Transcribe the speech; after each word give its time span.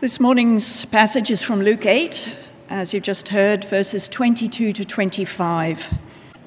This 0.00 0.18
morning's 0.18 0.86
passage 0.86 1.30
is 1.30 1.42
from 1.42 1.60
Luke 1.60 1.84
8, 1.84 2.34
as 2.70 2.94
you've 2.94 3.02
just 3.02 3.28
heard, 3.28 3.66
verses 3.66 4.08
22 4.08 4.72
to 4.72 4.82
25. 4.82 5.98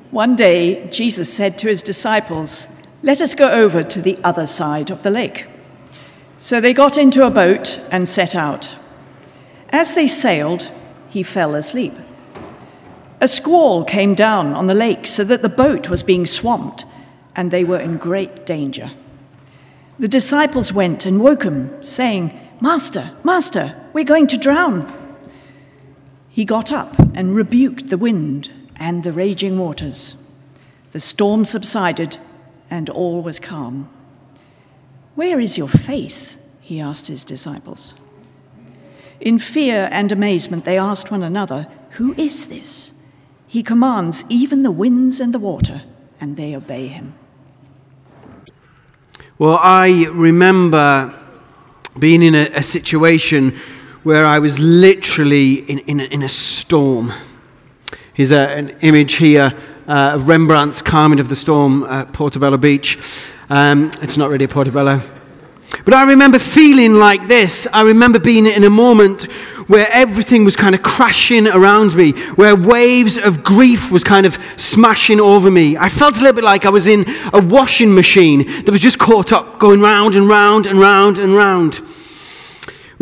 One 0.10 0.36
day, 0.36 0.90
Jesus 0.90 1.32
said 1.32 1.60
to 1.60 1.68
his 1.68 1.84
disciples, 1.84 2.66
Let 3.04 3.22
us 3.22 3.36
go 3.36 3.52
over 3.52 3.84
to 3.84 4.02
the 4.02 4.18
other 4.24 4.48
side 4.48 4.90
of 4.90 5.04
the 5.04 5.12
lake. 5.12 5.46
So 6.40 6.60
they 6.60 6.74
got 6.74 6.98
into 6.98 7.28
a 7.28 7.30
boat 7.30 7.80
and 7.92 8.10
set 8.10 8.34
out. 8.34 8.76
As 9.70 9.94
they 9.94 10.08
sailed, 10.08 10.72
he 11.08 11.22
fell 11.22 11.54
asleep. 11.54 11.94
A 13.22 13.28
squall 13.28 13.84
came 13.84 14.16
down 14.16 14.54
on 14.54 14.66
the 14.66 14.74
lake 14.74 15.06
so 15.06 15.24
that 15.26 15.44
the 15.44 15.48
boat 15.48 15.90
was 15.90 16.02
being 16.02 16.26
swamped, 16.26 16.86
and 17.36 17.52
they 17.52 17.64
were 17.64 17.80
in 17.80 17.98
great 17.98 18.48
danger. 18.48 18.94
The 20.00 20.08
disciples 20.08 20.74
went 20.74 21.06
and 21.06 21.22
woke 21.22 21.44
him, 21.44 21.84
saying, 21.84 22.40
Master, 22.62 23.12
Master, 23.24 23.76
we're 23.94 24.04
going 24.04 24.28
to 24.28 24.38
drown. 24.38 24.92
He 26.30 26.46
got 26.46 26.72
up 26.72 26.98
and 27.14 27.36
rebuked 27.36 27.90
the 27.90 27.98
wind 27.98 28.52
and 28.76 29.04
the 29.04 29.12
raging 29.12 29.60
waters. 29.60 30.16
The 30.92 31.00
storm 31.00 31.46
subsided 31.46 32.18
and 32.70 32.90
all 32.90 33.22
was 33.22 33.40
calm. 33.40 33.90
Where 35.16 35.40
is 35.40 35.58
your 35.58 35.68
faith? 35.68 36.40
He 36.60 36.80
asked 36.80 37.08
his 37.08 37.24
disciples. 37.24 37.94
In 39.20 39.40
fear 39.40 39.90
and 39.92 40.12
amazement, 40.12 40.66
they 40.66 40.78
asked 40.78 41.12
one 41.12 41.24
another, 41.24 41.68
Who 41.92 42.14
is 42.16 42.48
this? 42.48 42.94
He 43.48 43.62
commands 43.62 44.26
even 44.28 44.64
the 44.64 44.72
winds 44.72 45.20
and 45.20 45.34
the 45.34 45.40
water, 45.40 45.84
and 46.20 46.36
they 46.36 46.56
obey 46.56 46.88
him. 46.88 47.14
Well, 49.38 49.60
I 49.62 50.08
remember 50.12 51.20
being 51.98 52.22
in 52.22 52.36
a, 52.36 52.50
a 52.54 52.64
situation 52.64 53.56
where 54.04 54.26
I 54.26 54.40
was 54.40 54.60
literally 54.60 55.56
in, 55.56 55.80
in, 55.80 56.00
a, 56.00 56.04
in 56.06 56.24
a 56.24 56.30
storm. 56.30 57.12
Here's 58.14 58.32
a, 58.32 58.50
an 58.50 58.70
image 58.82 59.14
here 59.14 59.58
uh, 59.88 60.12
of 60.16 60.28
Rembrandt's 60.28 60.82
Calming 60.82 61.20
of 61.20 61.30
the 61.30 61.36
Storm 61.36 61.84
at 61.84 62.14
Portobello 62.14 62.58
Beach. 62.58 62.98
Um, 63.50 63.92
it's 64.02 64.18
not 64.18 64.30
really 64.30 64.46
a 64.46 64.50
Portobello. 64.50 65.02
But 65.86 65.94
I 65.94 66.04
remember 66.04 66.40
feeling 66.40 66.96
like 66.96 67.28
this. 67.28 67.68
I 67.74 67.82
remember 67.82 68.20
being 68.20 68.46
in 68.46 68.64
a 68.64 68.70
moment 68.70 69.24
where 69.68 69.88
everything 69.92 70.44
was 70.44 70.56
kind 70.56 70.76
of 70.76 70.84
crashing 70.84 71.48
around 71.48 71.96
me, 71.96 72.12
where 72.36 72.56
waves 72.56 73.18
of 73.18 73.44
grief 73.44 73.92
was 73.92 74.04
kind 74.04 74.26
of 74.26 74.38
smashing 74.58 75.20
over 75.20 75.50
me. 75.50 75.78
I 75.78 75.90
felt 75.90 76.16
a 76.16 76.20
little 76.20 76.34
bit 76.34 76.44
like 76.44 76.66
I 76.66 76.70
was 76.70 76.88
in 76.88 77.06
a 77.34 77.42
washing 77.42 77.94
machine 77.96 78.46
that 78.64 78.70
was 78.72 78.82
just 78.82 79.00
caught 79.00 79.32
up, 79.32 79.60
going 79.60 79.82
round 79.82 80.16
and 80.16 80.28
round 80.28 80.68
and 80.68 80.80
round 80.80 81.20
and 81.20 81.34
round. 81.36 81.80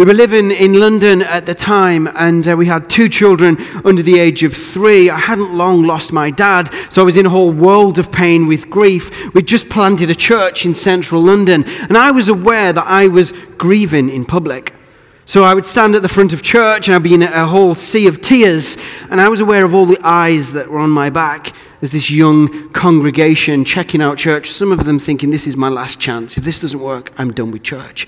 We 0.01 0.07
were 0.07 0.13
living 0.15 0.49
in 0.49 0.79
London 0.79 1.21
at 1.21 1.45
the 1.45 1.53
time, 1.53 2.09
and 2.15 2.47
uh, 2.47 2.57
we 2.57 2.65
had 2.65 2.89
two 2.89 3.07
children 3.07 3.55
under 3.85 4.01
the 4.01 4.17
age 4.17 4.41
of 4.41 4.51
three. 4.51 5.11
I 5.11 5.19
hadn't 5.19 5.53
long 5.53 5.83
lost 5.83 6.11
my 6.11 6.31
dad, 6.31 6.73
so 6.89 7.03
I 7.03 7.05
was 7.05 7.17
in 7.17 7.27
a 7.27 7.29
whole 7.29 7.51
world 7.51 7.99
of 7.99 8.11
pain 8.11 8.47
with 8.47 8.67
grief. 8.67 9.31
We'd 9.35 9.45
just 9.45 9.69
planted 9.69 10.09
a 10.09 10.15
church 10.15 10.65
in 10.65 10.73
central 10.73 11.21
London, 11.21 11.65
and 11.81 11.95
I 11.95 12.09
was 12.09 12.29
aware 12.29 12.73
that 12.73 12.87
I 12.87 13.09
was 13.09 13.31
grieving 13.59 14.09
in 14.09 14.25
public. 14.25 14.73
So 15.25 15.43
I 15.43 15.53
would 15.53 15.67
stand 15.67 15.93
at 15.93 16.01
the 16.01 16.09
front 16.09 16.33
of 16.33 16.41
church, 16.41 16.87
and 16.87 16.95
I'd 16.95 17.03
be 17.03 17.13
in 17.13 17.21
a 17.21 17.45
whole 17.45 17.75
sea 17.75 18.07
of 18.07 18.21
tears, 18.21 18.79
and 19.11 19.21
I 19.21 19.29
was 19.29 19.39
aware 19.39 19.63
of 19.63 19.75
all 19.75 19.85
the 19.85 20.01
eyes 20.01 20.53
that 20.53 20.67
were 20.67 20.79
on 20.79 20.89
my 20.89 21.11
back 21.11 21.53
as 21.83 21.91
this 21.91 22.09
young 22.09 22.71
congregation 22.71 23.65
checking 23.65 24.01
out 24.01 24.17
church, 24.17 24.49
some 24.49 24.71
of 24.71 24.83
them 24.83 24.97
thinking, 24.97 25.29
This 25.29 25.45
is 25.45 25.55
my 25.55 25.69
last 25.69 25.99
chance. 25.99 26.39
If 26.39 26.43
this 26.43 26.61
doesn't 26.61 26.79
work, 26.79 27.13
I'm 27.19 27.31
done 27.31 27.51
with 27.51 27.61
church 27.61 28.07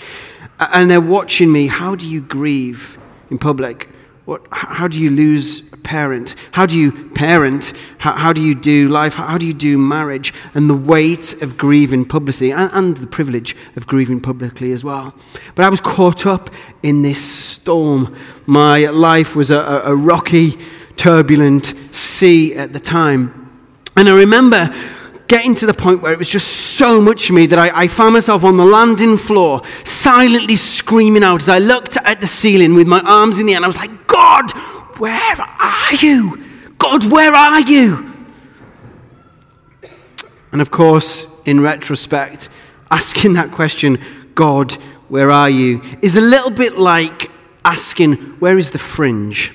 and 0.59 0.89
they're 0.89 1.01
watching 1.01 1.51
me. 1.51 1.67
How 1.67 1.95
do 1.95 2.07
you 2.07 2.21
grieve 2.21 2.97
in 3.29 3.37
public? 3.37 3.89
What, 4.25 4.45
how 4.51 4.87
do 4.87 5.01
you 5.01 5.09
lose 5.09 5.71
a 5.73 5.77
parent? 5.77 6.35
How 6.53 6.65
do 6.65 6.77
you 6.77 7.09
parent? 7.09 7.73
How, 7.97 8.13
how 8.13 8.31
do 8.31 8.41
you 8.41 8.55
do 8.55 8.87
life? 8.87 9.15
How, 9.15 9.37
do 9.37 9.45
you 9.45 9.53
do 9.53 9.77
marriage? 9.77 10.33
And 10.53 10.69
the 10.69 10.75
weight 10.75 11.41
of 11.41 11.57
grieving 11.57 12.05
publicly 12.05 12.51
and, 12.51 12.71
and 12.71 12.95
the 12.95 13.07
privilege 13.07 13.55
of 13.75 13.85
grieving 13.85 14.21
publicly 14.21 14.71
as 14.71 14.83
well. 14.83 15.13
But 15.55 15.65
I 15.65 15.69
was 15.69 15.81
caught 15.81 16.25
up 16.25 16.49
in 16.83 17.01
this 17.01 17.21
storm. 17.21 18.15
My 18.45 18.85
life 18.85 19.35
was 19.35 19.51
a, 19.51 19.59
a 19.83 19.93
rocky, 19.93 20.57
turbulent 20.95 21.73
sea 21.91 22.55
at 22.55 22.71
the 22.71 22.79
time. 22.79 23.41
And 23.97 24.07
I 24.07 24.13
remember 24.13 24.73
getting 25.27 25.55
to 25.55 25.65
the 25.65 25.73
point 25.73 26.01
where 26.01 26.11
it 26.11 26.17
was 26.19 26.29
just 26.29 26.75
so 26.77 27.01
much 27.01 27.27
for 27.27 27.33
me 27.33 27.45
that 27.47 27.59
I, 27.59 27.83
I, 27.83 27.87
found 27.87 28.13
myself 28.13 28.43
on 28.43 28.57
the 28.57 28.65
landing 28.65 29.17
floor, 29.17 29.61
silently 29.83 30.55
screaming 30.55 31.23
out 31.23 31.41
as 31.41 31.49
I 31.49 31.59
looked 31.59 31.97
at 31.97 32.21
the 32.21 32.27
ceiling 32.27 32.75
with 32.75 32.87
my 32.87 32.99
arms 33.01 33.39
in 33.39 33.45
the 33.45 33.53
air. 33.53 33.57
And 33.57 33.65
I 33.65 33.67
was 33.67 33.77
like, 33.77 34.07
God, 34.07 34.51
where 34.99 35.35
are 35.39 35.93
you? 35.95 36.43
God, 36.77 37.09
where 37.11 37.33
are 37.33 37.61
you? 37.61 38.11
And 40.51 40.61
of 40.61 40.69
course, 40.69 41.41
in 41.45 41.61
retrospect, 41.61 42.49
asking 42.91 43.33
that 43.33 43.51
question, 43.51 43.99
God, 44.35 44.73
where 45.09 45.31
are 45.31 45.49
you, 45.49 45.81
is 46.01 46.15
a 46.15 46.21
little 46.21 46.51
bit 46.51 46.77
like 46.77 47.31
asking, 47.65 48.13
where 48.39 48.57
is 48.57 48.71
the 48.71 48.77
fringe? 48.77 49.51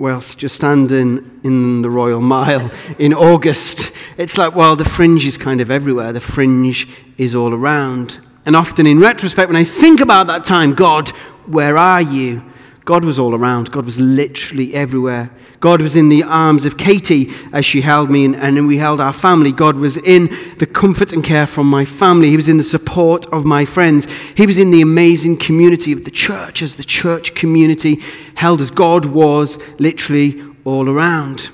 Whilst 0.00 0.40
you're 0.40 0.48
standing 0.48 1.40
in 1.44 1.82
the 1.82 1.90
Royal 1.90 2.22
Mile 2.22 2.70
in 2.98 3.12
August. 3.12 3.92
It's 4.16 4.38
like, 4.38 4.56
well, 4.56 4.74
the 4.74 4.84
fringe 4.84 5.26
is 5.26 5.36
kind 5.36 5.60
of 5.60 5.70
everywhere. 5.70 6.10
The 6.14 6.22
fringe 6.22 6.88
is 7.18 7.34
all 7.34 7.52
around. 7.52 8.18
And 8.46 8.56
often 8.56 8.86
in 8.86 8.98
retrospect, 8.98 9.50
when 9.50 9.56
I 9.56 9.64
think 9.64 10.00
about 10.00 10.26
that 10.28 10.44
time, 10.44 10.72
God, 10.72 11.10
where 11.46 11.76
are 11.76 12.00
you? 12.00 12.42
God 12.84 13.04
was 13.04 13.18
all 13.18 13.34
around. 13.34 13.70
God 13.70 13.84
was 13.84 14.00
literally 14.00 14.74
everywhere. 14.74 15.30
God 15.60 15.82
was 15.82 15.96
in 15.96 16.08
the 16.08 16.22
arms 16.22 16.64
of 16.64 16.78
Katie 16.78 17.30
as 17.52 17.66
she 17.66 17.82
held 17.82 18.10
me, 18.10 18.24
and, 18.24 18.34
and 18.34 18.66
we 18.66 18.78
held 18.78 19.00
our 19.00 19.12
family. 19.12 19.52
God 19.52 19.76
was 19.76 19.96
in 19.98 20.34
the 20.58 20.66
comfort 20.66 21.12
and 21.12 21.22
care 21.22 21.46
from 21.46 21.68
my 21.68 21.84
family. 21.84 22.30
He 22.30 22.36
was 22.36 22.48
in 22.48 22.56
the 22.56 22.62
support 22.62 23.26
of 23.26 23.44
my 23.44 23.64
friends. 23.64 24.06
He 24.34 24.46
was 24.46 24.58
in 24.58 24.70
the 24.70 24.80
amazing 24.80 25.36
community 25.36 25.92
of 25.92 26.04
the 26.04 26.10
church 26.10 26.62
as 26.62 26.76
the 26.76 26.82
church 26.82 27.34
community 27.34 27.96
held 28.34 28.60
us. 28.60 28.70
God 28.70 29.06
was 29.06 29.58
literally 29.78 30.42
all 30.64 30.88
around. 30.88 31.50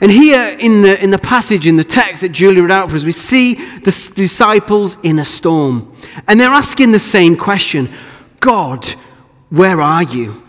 And 0.00 0.10
here 0.10 0.56
in 0.58 0.82
the, 0.82 1.02
in 1.02 1.10
the 1.10 1.18
passage, 1.18 1.66
in 1.66 1.76
the 1.76 1.84
text 1.84 2.20
that 2.20 2.32
Julie 2.32 2.60
read 2.60 2.70
out 2.70 2.90
for 2.90 2.96
us, 2.96 3.04
we 3.04 3.12
see 3.12 3.54
the 3.54 4.12
disciples 4.14 4.98
in 5.02 5.18
a 5.18 5.24
storm. 5.24 5.90
And 6.28 6.38
they're 6.38 6.50
asking 6.50 6.92
the 6.92 6.98
same 6.98 7.36
question 7.36 7.88
God, 8.40 8.94
where 9.50 9.80
are 9.80 10.02
you? 10.02 10.42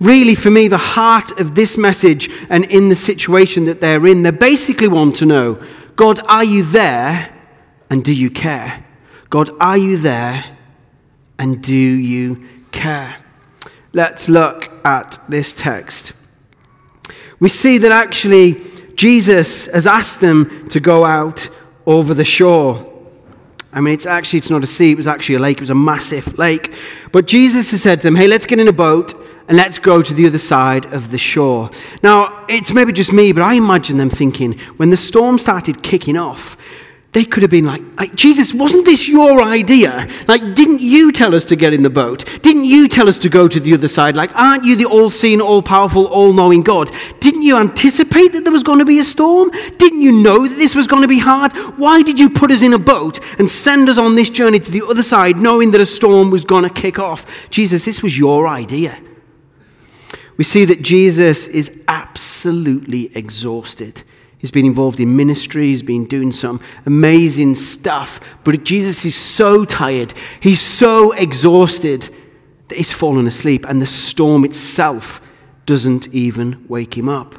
Really, 0.00 0.34
for 0.34 0.50
me, 0.50 0.68
the 0.68 0.76
heart 0.76 1.38
of 1.40 1.54
this 1.54 1.78
message 1.78 2.30
and 2.48 2.64
in 2.66 2.88
the 2.88 2.94
situation 2.94 3.64
that 3.66 3.80
they're 3.80 4.06
in, 4.06 4.22
they 4.22 4.30
basically 4.30 4.88
want 4.88 5.16
to 5.16 5.26
know 5.26 5.62
God, 5.96 6.20
are 6.26 6.44
you 6.44 6.64
there 6.64 7.32
and 7.88 8.04
do 8.04 8.12
you 8.12 8.30
care? 8.30 8.84
God, 9.30 9.50
are 9.60 9.78
you 9.78 9.96
there 9.96 10.44
and 11.38 11.62
do 11.62 11.74
you 11.74 12.46
care? 12.72 13.16
Let's 13.92 14.28
look 14.28 14.70
at 14.84 15.18
this 15.28 15.54
text. 15.54 16.12
We 17.38 17.48
see 17.48 17.78
that 17.78 17.92
actually 17.92 18.60
Jesus 18.96 19.66
has 19.66 19.86
asked 19.86 20.20
them 20.20 20.68
to 20.68 20.80
go 20.80 21.04
out 21.04 21.48
over 21.86 22.14
the 22.14 22.24
shore. 22.24 22.93
I 23.74 23.80
mean, 23.80 23.92
it's 23.92 24.06
actually, 24.06 24.38
it's 24.38 24.50
not 24.50 24.62
a 24.62 24.66
sea, 24.66 24.92
it 24.92 24.96
was 24.96 25.06
actually 25.06 25.34
a 25.34 25.40
lake. 25.40 25.58
It 25.58 25.60
was 25.60 25.70
a 25.70 25.74
massive 25.74 26.38
lake. 26.38 26.74
But 27.12 27.26
Jesus 27.26 27.72
has 27.72 27.82
said 27.82 28.00
to 28.00 28.06
them, 28.06 28.16
hey, 28.16 28.28
let's 28.28 28.46
get 28.46 28.60
in 28.60 28.68
a 28.68 28.72
boat 28.72 29.12
and 29.48 29.56
let's 29.56 29.78
go 29.78 30.00
to 30.00 30.14
the 30.14 30.26
other 30.26 30.38
side 30.38 30.86
of 30.86 31.10
the 31.10 31.18
shore. 31.18 31.70
Now, 32.02 32.46
it's 32.48 32.72
maybe 32.72 32.92
just 32.92 33.12
me, 33.12 33.32
but 33.32 33.42
I 33.42 33.54
imagine 33.54 33.98
them 33.98 34.10
thinking, 34.10 34.58
when 34.76 34.90
the 34.90 34.96
storm 34.96 35.38
started 35.38 35.82
kicking 35.82 36.16
off, 36.16 36.56
they 37.14 37.24
could 37.24 37.44
have 37.44 37.50
been 37.50 37.64
like, 37.64 37.82
like, 37.96 38.14
Jesus, 38.16 38.52
wasn't 38.52 38.84
this 38.84 39.08
your 39.08 39.40
idea? 39.40 40.08
Like, 40.26 40.54
didn't 40.54 40.80
you 40.80 41.12
tell 41.12 41.32
us 41.32 41.44
to 41.46 41.56
get 41.56 41.72
in 41.72 41.84
the 41.84 41.90
boat? 41.90 42.24
Didn't 42.42 42.64
you 42.64 42.88
tell 42.88 43.08
us 43.08 43.18
to 43.20 43.28
go 43.28 43.46
to 43.46 43.60
the 43.60 43.72
other 43.72 43.86
side? 43.86 44.16
Like, 44.16 44.34
aren't 44.34 44.64
you 44.64 44.74
the 44.74 44.86
all 44.86 45.10
seeing, 45.10 45.40
all 45.40 45.62
powerful, 45.62 46.06
all 46.08 46.32
knowing 46.32 46.62
God? 46.62 46.90
Didn't 47.20 47.42
you 47.42 47.56
anticipate 47.56 48.32
that 48.32 48.42
there 48.42 48.52
was 48.52 48.64
going 48.64 48.80
to 48.80 48.84
be 48.84 48.98
a 48.98 49.04
storm? 49.04 49.50
Didn't 49.78 50.02
you 50.02 50.10
know 50.24 50.44
that 50.46 50.56
this 50.56 50.74
was 50.74 50.88
going 50.88 51.02
to 51.02 51.08
be 51.08 51.20
hard? 51.20 51.52
Why 51.78 52.02
did 52.02 52.18
you 52.18 52.28
put 52.28 52.50
us 52.50 52.62
in 52.62 52.72
a 52.72 52.78
boat 52.78 53.20
and 53.38 53.48
send 53.48 53.88
us 53.88 53.96
on 53.96 54.16
this 54.16 54.28
journey 54.28 54.58
to 54.58 54.70
the 54.72 54.84
other 54.84 55.04
side 55.04 55.36
knowing 55.36 55.70
that 55.70 55.80
a 55.80 55.86
storm 55.86 56.30
was 56.30 56.44
going 56.44 56.64
to 56.64 56.70
kick 56.70 56.98
off? 56.98 57.24
Jesus, 57.48 57.84
this 57.84 58.02
was 58.02 58.18
your 58.18 58.48
idea. 58.48 58.98
We 60.36 60.42
see 60.42 60.64
that 60.64 60.82
Jesus 60.82 61.46
is 61.46 61.70
absolutely 61.86 63.16
exhausted. 63.16 64.02
He's 64.44 64.50
been 64.50 64.66
involved 64.66 65.00
in 65.00 65.16
ministry, 65.16 65.68
he's 65.68 65.82
been 65.82 66.04
doing 66.04 66.30
some 66.30 66.60
amazing 66.84 67.54
stuff. 67.54 68.20
But 68.44 68.62
Jesus 68.62 69.06
is 69.06 69.14
so 69.16 69.64
tired, 69.64 70.12
he's 70.38 70.60
so 70.60 71.12
exhausted 71.12 72.10
that 72.68 72.76
he's 72.76 72.92
fallen 72.92 73.26
asleep, 73.26 73.64
and 73.66 73.80
the 73.80 73.86
storm 73.86 74.44
itself 74.44 75.22
doesn't 75.64 76.08
even 76.12 76.62
wake 76.68 76.94
him 76.94 77.08
up. 77.08 77.36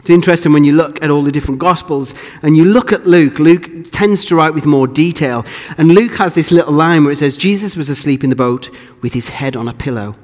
It's 0.00 0.10
interesting 0.10 0.52
when 0.52 0.64
you 0.64 0.74
look 0.74 1.02
at 1.02 1.10
all 1.10 1.22
the 1.22 1.32
different 1.32 1.60
Gospels 1.60 2.14
and 2.42 2.58
you 2.58 2.66
look 2.66 2.92
at 2.92 3.06
Luke, 3.06 3.38
Luke 3.38 3.90
tends 3.90 4.26
to 4.26 4.36
write 4.36 4.52
with 4.52 4.66
more 4.66 4.86
detail. 4.86 5.46
And 5.78 5.94
Luke 5.94 6.16
has 6.16 6.34
this 6.34 6.52
little 6.52 6.74
line 6.74 7.04
where 7.04 7.12
it 7.12 7.16
says, 7.16 7.38
Jesus 7.38 7.74
was 7.74 7.88
asleep 7.88 8.22
in 8.22 8.28
the 8.28 8.36
boat 8.36 8.68
with 9.00 9.14
his 9.14 9.30
head 9.30 9.56
on 9.56 9.66
a 9.66 9.72
pillow. 9.72 10.14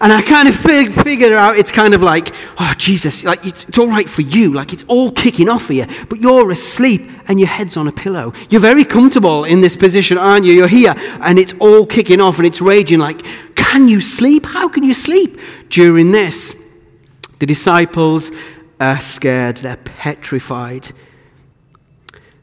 And 0.00 0.12
I 0.12 0.22
kind 0.22 0.48
of 0.48 0.56
fig- 0.56 0.92
figured 0.92 1.32
out 1.32 1.58
it's 1.58 1.70
kind 1.70 1.92
of 1.92 2.02
like, 2.02 2.34
oh, 2.58 2.72
Jesus, 2.78 3.22
like 3.22 3.44
it's, 3.44 3.64
it's 3.64 3.78
all 3.78 3.88
right 3.88 4.08
for 4.08 4.22
you. 4.22 4.52
Like 4.52 4.72
it's 4.72 4.84
all 4.88 5.12
kicking 5.12 5.48
off 5.48 5.64
for 5.64 5.74
you. 5.74 5.86
But 6.08 6.20
you're 6.20 6.50
asleep 6.50 7.02
and 7.28 7.38
your 7.38 7.48
head's 7.48 7.76
on 7.76 7.86
a 7.86 7.92
pillow. 7.92 8.32
You're 8.48 8.62
very 8.62 8.84
comfortable 8.84 9.44
in 9.44 9.60
this 9.60 9.76
position, 9.76 10.16
aren't 10.16 10.46
you? 10.46 10.52
You're 10.52 10.68
here 10.68 10.94
and 10.96 11.38
it's 11.38 11.52
all 11.60 11.84
kicking 11.84 12.20
off 12.20 12.38
and 12.38 12.46
it's 12.46 12.62
raging. 12.62 12.98
Like, 12.98 13.22
can 13.56 13.86
you 13.86 14.00
sleep? 14.00 14.46
How 14.46 14.68
can 14.68 14.84
you 14.84 14.94
sleep 14.94 15.38
during 15.68 16.12
this? 16.12 16.58
The 17.38 17.46
disciples 17.46 18.30
are 18.80 19.00
scared, 19.00 19.58
they're 19.58 19.76
petrified. 19.76 20.92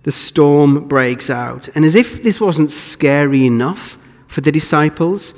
The 0.04 0.12
storm 0.12 0.88
breaks 0.88 1.30
out. 1.30 1.70
And 1.76 1.86
as 1.86 1.96
if 1.96 2.22
this 2.24 2.40
wasn't 2.40 2.72
scary 2.72 3.46
enough 3.46 3.98
for 4.28 4.42
the 4.42 4.52
disciples, 4.52 5.34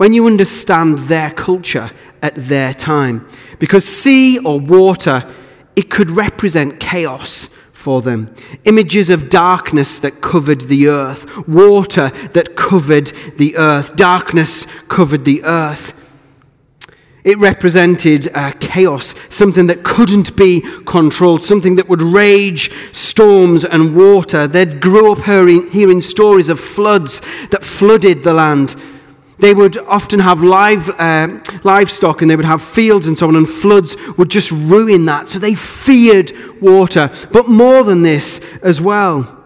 when 0.00 0.14
you 0.14 0.26
understand 0.26 0.96
their 0.96 1.30
culture 1.30 1.90
at 2.22 2.34
their 2.34 2.72
time. 2.72 3.28
Because 3.58 3.84
sea 3.84 4.38
or 4.38 4.58
water, 4.58 5.30
it 5.76 5.90
could 5.90 6.10
represent 6.10 6.80
chaos 6.80 7.50
for 7.74 8.00
them. 8.00 8.34
Images 8.64 9.10
of 9.10 9.28
darkness 9.28 9.98
that 9.98 10.22
covered 10.22 10.62
the 10.62 10.88
earth, 10.88 11.46
water 11.46 12.08
that 12.32 12.56
covered 12.56 13.08
the 13.36 13.58
earth, 13.58 13.94
darkness 13.94 14.64
covered 14.88 15.26
the 15.26 15.44
earth. 15.44 15.92
It 17.22 17.36
represented 17.36 18.34
uh, 18.34 18.52
chaos, 18.58 19.14
something 19.28 19.66
that 19.66 19.84
couldn't 19.84 20.34
be 20.34 20.62
controlled, 20.86 21.42
something 21.42 21.76
that 21.76 21.90
would 21.90 22.00
rage 22.00 22.70
storms 22.92 23.66
and 23.66 23.94
water. 23.94 24.46
They'd 24.46 24.80
grow 24.80 25.12
up 25.12 25.24
hearing, 25.24 25.70
hearing 25.70 26.00
stories 26.00 26.48
of 26.48 26.58
floods 26.58 27.20
that 27.50 27.66
flooded 27.66 28.22
the 28.22 28.32
land, 28.32 28.76
they 29.40 29.54
would 29.54 29.78
often 29.78 30.20
have 30.20 30.42
live, 30.42 30.88
uh, 30.90 31.40
livestock 31.64 32.22
and 32.22 32.30
they 32.30 32.36
would 32.36 32.44
have 32.44 32.62
fields 32.62 33.06
and 33.06 33.18
so 33.18 33.28
on, 33.28 33.36
and 33.36 33.48
floods 33.48 33.96
would 34.16 34.30
just 34.30 34.50
ruin 34.50 35.06
that. 35.06 35.28
So 35.28 35.38
they 35.38 35.54
feared 35.54 36.32
water. 36.60 37.10
But 37.32 37.48
more 37.48 37.84
than 37.84 38.02
this 38.02 38.40
as 38.62 38.80
well, 38.80 39.36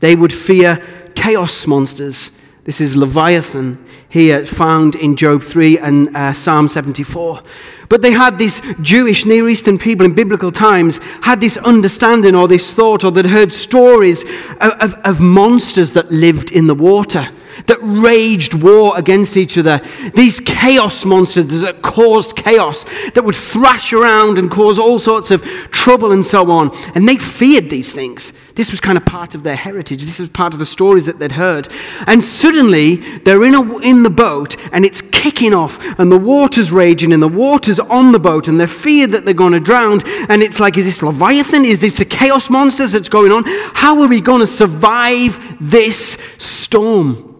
they 0.00 0.14
would 0.14 0.32
fear 0.32 0.82
chaos 1.14 1.66
monsters. 1.66 2.32
This 2.64 2.80
is 2.80 2.96
Leviathan 2.96 3.84
here 4.08 4.46
found 4.46 4.94
in 4.94 5.16
Job 5.16 5.42
3 5.42 5.78
and 5.78 6.16
uh, 6.16 6.32
Psalm 6.32 6.68
74. 6.68 7.40
But 7.88 8.02
they 8.02 8.12
had 8.12 8.38
these 8.38 8.60
Jewish 8.80 9.26
Near 9.26 9.48
Eastern 9.48 9.78
people 9.78 10.06
in 10.06 10.14
biblical 10.14 10.52
times 10.52 11.00
had 11.22 11.40
this 11.40 11.56
understanding 11.56 12.34
or 12.34 12.46
this 12.46 12.72
thought 12.72 13.04
or 13.04 13.10
that 13.12 13.26
heard 13.26 13.52
stories 13.52 14.24
of, 14.60 14.72
of, 14.80 14.94
of 15.04 15.20
monsters 15.20 15.90
that 15.92 16.10
lived 16.10 16.52
in 16.52 16.66
the 16.66 16.74
water 16.74 17.28
that 17.66 17.78
raged 17.80 18.54
war 18.54 18.96
against 18.96 19.36
each 19.36 19.56
other. 19.58 19.80
These 20.14 20.40
chaos 20.40 21.04
monsters 21.04 21.62
that 21.62 21.82
caused 21.82 22.36
chaos, 22.36 22.84
that 23.14 23.24
would 23.24 23.36
thrash 23.36 23.92
around 23.92 24.38
and 24.38 24.50
cause 24.50 24.78
all 24.78 24.98
sorts 24.98 25.30
of 25.30 25.42
trouble 25.70 26.12
and 26.12 26.24
so 26.24 26.50
on. 26.50 26.70
And 26.94 27.08
they 27.08 27.16
feared 27.16 27.70
these 27.70 27.92
things. 27.92 28.32
This 28.54 28.70
was 28.70 28.80
kind 28.80 28.98
of 28.98 29.06
part 29.06 29.34
of 29.34 29.42
their 29.42 29.56
heritage. 29.56 30.02
This 30.02 30.18
was 30.18 30.28
part 30.28 30.52
of 30.52 30.58
the 30.58 30.66
stories 30.66 31.06
that 31.06 31.18
they'd 31.18 31.32
heard. 31.32 31.68
And 32.06 32.22
suddenly 32.24 32.96
they're 33.20 33.44
in, 33.44 33.54
a, 33.54 33.78
in 33.78 34.02
the 34.02 34.10
boat 34.10 34.56
and 34.72 34.84
it's 34.84 35.00
kicking 35.00 35.54
off 35.54 35.78
and 35.98 36.12
the 36.12 36.18
water's 36.18 36.70
raging 36.70 37.12
and 37.12 37.22
the 37.22 37.28
water's 37.28 37.78
on 37.78 38.12
the 38.12 38.18
boat 38.18 38.48
and 38.48 38.60
they're 38.60 38.66
feared 38.66 39.12
that 39.12 39.24
they're 39.24 39.34
going 39.34 39.52
to 39.52 39.60
drown. 39.60 40.00
And 40.28 40.42
it's 40.42 40.60
like, 40.60 40.76
is 40.76 40.84
this 40.84 41.02
Leviathan? 41.02 41.64
Is 41.64 41.80
this 41.80 41.96
the 41.96 42.04
chaos 42.04 42.50
monsters 42.50 42.92
that's 42.92 43.08
going 43.08 43.32
on? 43.32 43.44
How 43.74 44.00
are 44.02 44.08
we 44.08 44.20
going 44.20 44.40
to 44.40 44.46
survive 44.46 45.38
this 45.60 46.18
storm? 46.38 47.31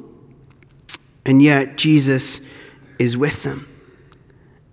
And 1.25 1.43
yet, 1.43 1.77
Jesus 1.77 2.41
is 2.99 3.17
with 3.17 3.43
them, 3.43 3.69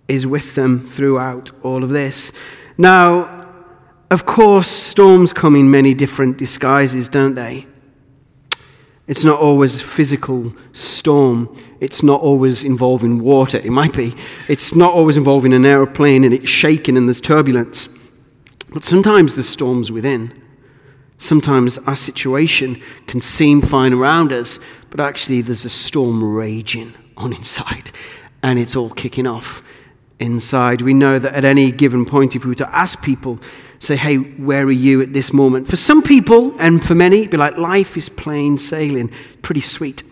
is 0.08 0.26
with 0.26 0.54
them 0.54 0.80
throughout 0.80 1.50
all 1.62 1.84
of 1.84 1.90
this. 1.90 2.32
Now, 2.76 3.48
of 4.10 4.26
course, 4.26 4.68
storms 4.68 5.32
come 5.32 5.54
in 5.54 5.70
many 5.70 5.94
different 5.94 6.36
disguises, 6.36 7.08
don't 7.08 7.34
they? 7.34 7.66
It's 9.06 9.24
not 9.24 9.40
always 9.40 9.80
a 9.80 9.84
physical 9.84 10.54
storm. 10.72 11.56
It's 11.80 12.02
not 12.02 12.20
always 12.20 12.62
involving 12.62 13.18
water. 13.18 13.58
It 13.58 13.70
might 13.70 13.92
be. 13.92 14.14
It's 14.48 14.74
not 14.74 14.92
always 14.92 15.16
involving 15.16 15.52
an 15.52 15.66
aeroplane 15.66 16.22
and 16.22 16.32
it's 16.32 16.48
shaking 16.48 16.96
and 16.96 17.08
there's 17.08 17.20
turbulence. 17.20 17.88
But 18.72 18.84
sometimes 18.84 19.34
the 19.34 19.42
storm's 19.42 19.90
within. 19.90 20.40
Sometimes 21.20 21.76
our 21.78 21.94
situation 21.94 22.80
can 23.06 23.20
seem 23.20 23.60
fine 23.60 23.92
around 23.92 24.32
us, 24.32 24.58
but 24.88 25.00
actually 25.00 25.42
there's 25.42 25.66
a 25.66 25.70
storm 25.70 26.24
raging 26.24 26.94
on 27.14 27.34
inside, 27.34 27.90
and 28.42 28.58
it's 28.58 28.74
all 28.74 28.88
kicking 28.88 29.26
off 29.26 29.62
inside. 30.18 30.80
We 30.80 30.94
know 30.94 31.18
that 31.18 31.34
at 31.34 31.44
any 31.44 31.70
given 31.70 32.06
point, 32.06 32.34
if 32.34 32.44
we 32.44 32.48
were 32.48 32.54
to 32.56 32.74
ask 32.74 33.02
people, 33.02 33.38
say, 33.80 33.96
hey, 33.96 34.16
where 34.16 34.64
are 34.64 34.72
you 34.72 35.02
at 35.02 35.12
this 35.12 35.30
moment? 35.30 35.68
For 35.68 35.76
some 35.76 36.02
people, 36.02 36.54
and 36.58 36.82
for 36.82 36.94
many, 36.94 37.18
it'd 37.18 37.30
be 37.30 37.36
like, 37.36 37.58
life 37.58 37.98
is 37.98 38.08
plain 38.08 38.56
sailing, 38.56 39.12
pretty 39.42 39.60
sweet. 39.60 40.02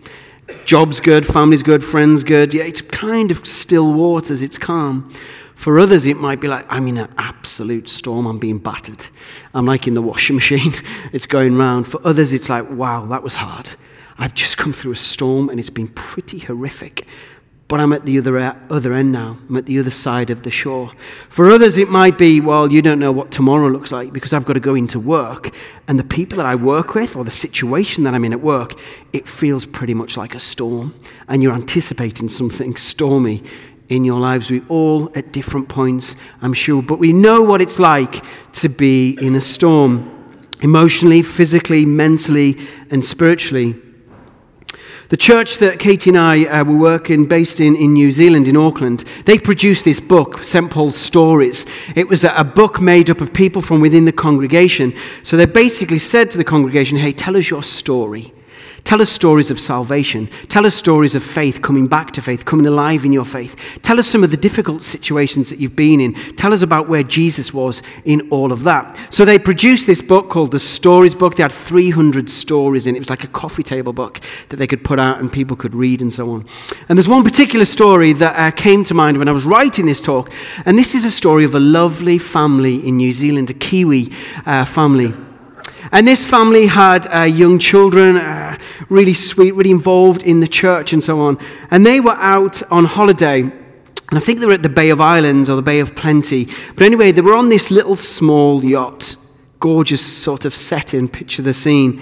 Job's 0.63 0.99
good, 0.99 1.25
family's 1.25 1.63
good, 1.63 1.83
friends 1.83 2.23
good. 2.23 2.53
Yeah, 2.53 2.65
it's 2.65 2.81
kind 2.81 3.31
of 3.31 3.47
still 3.47 3.93
waters, 3.93 4.43
it's 4.43 4.59
calm. 4.59 5.11
For 5.59 5.77
others, 5.77 6.05
it 6.05 6.15
might 6.15 6.39
be 6.39 6.47
like, 6.47 6.65
I'm 6.69 6.87
in 6.87 6.97
an 6.97 7.13
absolute 7.17 7.89
storm, 7.89 8.27
I'm 8.27 8.39
being 8.39 8.59
battered. 8.59 9.05
I'm 9.53 9.65
like 9.65 9.87
in 9.87 9.93
the 9.93 10.01
washing 10.01 10.37
machine, 10.37 10.71
it's 11.11 11.25
going 11.25 11.57
round. 11.57 11.85
For 11.85 11.99
others, 12.07 12.31
it's 12.31 12.49
like, 12.49 12.69
wow, 12.69 13.05
that 13.07 13.23
was 13.23 13.35
hard. 13.35 13.71
I've 14.17 14.33
just 14.33 14.57
come 14.57 14.71
through 14.71 14.93
a 14.93 14.95
storm 14.95 15.49
and 15.49 15.59
it's 15.59 15.69
been 15.69 15.89
pretty 15.89 16.39
horrific. 16.39 17.05
But 17.67 17.81
I'm 17.81 17.91
at 17.91 18.05
the 18.05 18.17
other, 18.19 18.37
other 18.69 18.93
end 18.93 19.11
now. 19.11 19.37
I'm 19.49 19.57
at 19.57 19.65
the 19.65 19.77
other 19.79 19.91
side 19.91 20.29
of 20.29 20.43
the 20.43 20.49
shore. 20.49 20.93
For 21.27 21.51
others, 21.51 21.75
it 21.75 21.89
might 21.89 22.17
be, 22.17 22.39
well, 22.39 22.71
you 22.71 22.81
don't 22.81 22.97
know 22.97 23.11
what 23.11 23.29
tomorrow 23.29 23.67
looks 23.67 23.91
like 23.91 24.13
because 24.13 24.31
I've 24.31 24.45
got 24.45 24.53
to 24.53 24.61
go 24.61 24.75
into 24.75 24.97
work. 24.97 25.53
And 25.89 25.99
the 25.99 26.05
people 26.05 26.37
that 26.37 26.45
I 26.45 26.55
work 26.55 26.95
with 26.95 27.17
or 27.17 27.25
the 27.25 27.31
situation 27.31 28.05
that 28.05 28.13
I'm 28.13 28.23
in 28.23 28.31
at 28.31 28.39
work, 28.39 28.79
it 29.11 29.27
feels 29.27 29.65
pretty 29.65 29.93
much 29.93 30.15
like 30.15 30.35
a 30.35 30.39
storm. 30.39 30.95
And 31.27 31.43
you're 31.43 31.53
anticipating 31.53 32.29
something 32.29 32.77
stormy 32.77 33.43
in 33.89 34.05
your 34.05 34.19
lives. 34.19 34.49
We 34.49 34.61
all 34.69 35.11
at 35.15 35.33
different 35.33 35.67
points, 35.67 36.15
I'm 36.41 36.53
sure, 36.53 36.81
but 36.81 36.99
we 36.99 37.11
know 37.11 37.41
what 37.41 37.61
it's 37.61 37.79
like 37.79 38.23
to 38.53 38.69
be 38.69 39.17
in 39.21 39.35
a 39.35 39.41
storm 39.41 40.15
emotionally, 40.61 41.21
physically, 41.21 41.85
mentally, 41.85 42.57
and 42.91 43.03
spiritually. 43.03 43.75
The 45.09 45.17
church 45.17 45.57
that 45.57 45.79
Katie 45.79 46.11
and 46.11 46.19
I 46.19 46.45
uh, 46.45 46.63
were 46.63 46.77
working, 46.77 47.25
based 47.25 47.59
in, 47.59 47.75
in 47.75 47.93
New 47.93 48.11
Zealand, 48.11 48.47
in 48.47 48.55
Auckland, 48.55 49.05
they 49.25 49.39
produced 49.39 49.83
this 49.83 49.99
book, 49.99 50.43
St. 50.43 50.69
Paul's 50.69 50.97
Stories. 50.97 51.65
It 51.95 52.07
was 52.07 52.23
a, 52.23 52.31
a 52.35 52.43
book 52.43 52.79
made 52.79 53.09
up 53.09 53.19
of 53.19 53.33
people 53.33 53.63
from 53.63 53.81
within 53.81 54.05
the 54.05 54.11
congregation. 54.11 54.93
So 55.23 55.35
they 55.35 55.47
basically 55.47 55.97
said 55.97 56.29
to 56.31 56.37
the 56.37 56.43
congregation, 56.43 56.99
hey, 56.99 57.11
tell 57.11 57.35
us 57.35 57.49
your 57.49 57.63
story. 57.63 58.33
Tell 58.83 59.01
us 59.01 59.09
stories 59.09 59.51
of 59.51 59.59
salvation. 59.59 60.27
Tell 60.47 60.65
us 60.65 60.75
stories 60.75 61.15
of 61.15 61.23
faith, 61.23 61.61
coming 61.61 61.87
back 61.87 62.11
to 62.11 62.21
faith, 62.21 62.45
coming 62.45 62.65
alive 62.65 63.05
in 63.05 63.13
your 63.13 63.25
faith. 63.25 63.79
Tell 63.81 63.99
us 63.99 64.07
some 64.07 64.23
of 64.23 64.31
the 64.31 64.37
difficult 64.37 64.83
situations 64.83 65.49
that 65.49 65.59
you've 65.59 65.75
been 65.75 65.99
in. 65.99 66.13
Tell 66.35 66.53
us 66.53 66.61
about 66.61 66.87
where 66.87 67.03
Jesus 67.03 67.53
was 67.53 67.81
in 68.05 68.29
all 68.29 68.51
of 68.51 68.63
that. 68.63 68.99
So 69.09 69.25
they 69.25 69.39
produced 69.39 69.87
this 69.87 70.01
book 70.01 70.29
called 70.29 70.51
the 70.51 70.59
Stories 70.59 71.15
Book. 71.15 71.35
They 71.35 71.43
had 71.43 71.51
300 71.51 72.29
stories 72.29 72.87
in 72.87 72.95
it. 72.95 72.97
It 72.97 73.01
was 73.01 73.09
like 73.09 73.23
a 73.23 73.27
coffee 73.27 73.63
table 73.63 73.93
book 73.93 74.21
that 74.49 74.57
they 74.57 74.67
could 74.67 74.83
put 74.83 74.99
out 74.99 75.19
and 75.19 75.31
people 75.31 75.55
could 75.55 75.75
read 75.75 76.01
and 76.01 76.13
so 76.13 76.31
on. 76.31 76.45
And 76.87 76.97
there's 76.97 77.09
one 77.09 77.23
particular 77.23 77.65
story 77.65 78.13
that 78.13 78.35
uh, 78.35 78.51
came 78.55 78.83
to 78.85 78.93
mind 78.93 79.17
when 79.17 79.27
I 79.27 79.31
was 79.31 79.45
writing 79.45 79.85
this 79.85 80.01
talk. 80.01 80.31
And 80.65 80.77
this 80.77 80.95
is 80.95 81.05
a 81.05 81.11
story 81.11 81.43
of 81.43 81.55
a 81.55 81.59
lovely 81.59 82.17
family 82.17 82.87
in 82.87 82.97
New 82.97 83.13
Zealand, 83.13 83.49
a 83.49 83.53
Kiwi 83.53 84.11
uh, 84.45 84.65
family. 84.65 85.13
And 85.91 86.07
this 86.07 86.25
family 86.25 86.67
had 86.67 87.07
uh, 87.07 87.23
young 87.23 87.59
children, 87.59 88.17
uh, 88.17 88.57
really 88.89 89.13
sweet, 89.13 89.53
really 89.53 89.71
involved 89.71 90.23
in 90.23 90.39
the 90.39 90.47
church 90.47 90.93
and 90.93 91.03
so 91.03 91.19
on. 91.21 91.37
And 91.71 91.85
they 91.85 91.99
were 91.99 92.15
out 92.17 92.61
on 92.71 92.85
holiday. 92.85 93.41
And 93.41 94.17
I 94.17 94.19
think 94.19 94.39
they 94.39 94.45
were 94.45 94.53
at 94.53 94.63
the 94.63 94.69
Bay 94.69 94.89
of 94.89 94.99
Islands 94.99 95.49
or 95.49 95.55
the 95.55 95.61
Bay 95.61 95.79
of 95.79 95.95
Plenty. 95.95 96.47
But 96.75 96.83
anyway, 96.83 97.11
they 97.11 97.21
were 97.21 97.35
on 97.35 97.49
this 97.49 97.71
little 97.71 97.95
small 97.95 98.63
yacht. 98.63 99.15
Gorgeous 99.59 100.05
sort 100.05 100.45
of 100.45 100.55
setting, 100.55 101.07
picture 101.07 101.41
the 101.41 101.53
scene. 101.53 102.01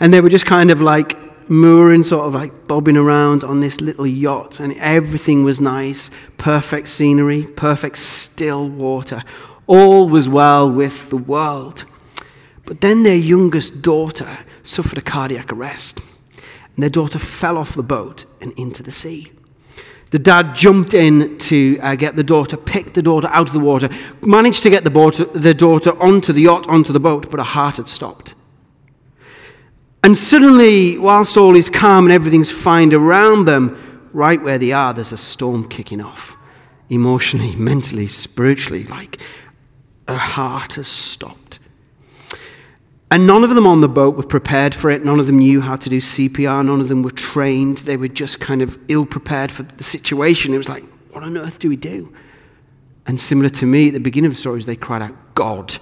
And 0.00 0.12
they 0.12 0.20
were 0.20 0.30
just 0.30 0.46
kind 0.46 0.70
of 0.70 0.80
like 0.80 1.16
mooring, 1.50 2.02
sort 2.02 2.26
of 2.26 2.34
like 2.34 2.66
bobbing 2.66 2.96
around 2.96 3.44
on 3.44 3.60
this 3.60 3.80
little 3.80 4.06
yacht. 4.06 4.60
And 4.60 4.74
everything 4.78 5.44
was 5.44 5.60
nice. 5.60 6.10
Perfect 6.38 6.88
scenery, 6.88 7.44
perfect 7.44 7.98
still 7.98 8.68
water. 8.68 9.22
All 9.66 10.08
was 10.08 10.28
well 10.28 10.70
with 10.70 11.10
the 11.10 11.16
world. 11.16 11.84
But 12.64 12.80
then 12.80 13.02
their 13.02 13.16
youngest 13.16 13.82
daughter 13.82 14.38
suffered 14.62 14.98
a 14.98 15.02
cardiac 15.02 15.52
arrest, 15.52 16.00
and 16.74 16.82
their 16.82 16.90
daughter 16.90 17.18
fell 17.18 17.58
off 17.58 17.74
the 17.74 17.82
boat 17.82 18.24
and 18.40 18.52
into 18.52 18.82
the 18.82 18.92
sea. 18.92 19.32
The 20.10 20.18
dad 20.18 20.54
jumped 20.54 20.92
in 20.92 21.38
to 21.38 21.78
uh, 21.80 21.94
get 21.94 22.16
the 22.16 22.22
daughter, 22.24 22.58
picked 22.58 22.94
the 22.94 23.02
daughter 23.02 23.28
out 23.28 23.48
of 23.48 23.54
the 23.54 23.60
water, 23.60 23.88
managed 24.20 24.62
to 24.62 24.70
get 24.70 24.84
the, 24.84 24.90
daughter, 24.90 25.24
the 25.24 25.54
daughter 25.54 26.00
onto 26.02 26.34
the 26.34 26.42
yacht, 26.42 26.68
onto 26.68 26.92
the 26.92 27.00
boat, 27.00 27.30
but 27.30 27.40
her 27.40 27.44
heart 27.44 27.78
had 27.78 27.88
stopped. 27.88 28.34
And 30.04 30.16
suddenly, 30.16 30.98
whilst 30.98 31.38
all 31.38 31.56
is 31.56 31.70
calm 31.70 32.04
and 32.04 32.12
everything's 32.12 32.50
fine 32.50 32.92
around 32.92 33.46
them, 33.46 34.08
right 34.12 34.42
where 34.42 34.58
they 34.58 34.72
are, 34.72 34.92
there's 34.92 35.12
a 35.12 35.18
storm 35.18 35.66
kicking 35.66 36.02
off. 36.02 36.36
Emotionally, 36.90 37.56
mentally, 37.56 38.06
spiritually, 38.06 38.84
like 38.84 39.18
her 40.06 40.16
heart 40.16 40.74
has 40.74 40.88
stopped. 40.88 41.41
And 43.12 43.26
none 43.26 43.44
of 43.44 43.54
them 43.54 43.66
on 43.66 43.82
the 43.82 43.90
boat 43.90 44.16
were 44.16 44.22
prepared 44.22 44.74
for 44.74 44.88
it. 44.88 45.04
None 45.04 45.20
of 45.20 45.26
them 45.26 45.38
knew 45.38 45.60
how 45.60 45.76
to 45.76 45.90
do 45.90 45.98
CPR. 45.98 46.64
None 46.64 46.80
of 46.80 46.88
them 46.88 47.02
were 47.02 47.10
trained. 47.10 47.78
They 47.78 47.98
were 47.98 48.08
just 48.08 48.40
kind 48.40 48.62
of 48.62 48.78
ill 48.88 49.04
prepared 49.04 49.52
for 49.52 49.64
the 49.64 49.84
situation. 49.84 50.54
It 50.54 50.56
was 50.56 50.70
like, 50.70 50.82
what 51.10 51.22
on 51.22 51.36
earth 51.36 51.58
do 51.58 51.68
we 51.68 51.76
do? 51.76 52.10
And 53.06 53.20
similar 53.20 53.50
to 53.50 53.66
me 53.66 53.88
at 53.88 53.92
the 53.92 54.00
beginning 54.00 54.28
of 54.28 54.32
the 54.32 54.40
stories, 54.40 54.64
they 54.64 54.76
cried 54.76 55.02
out, 55.02 55.14
God, 55.34 55.76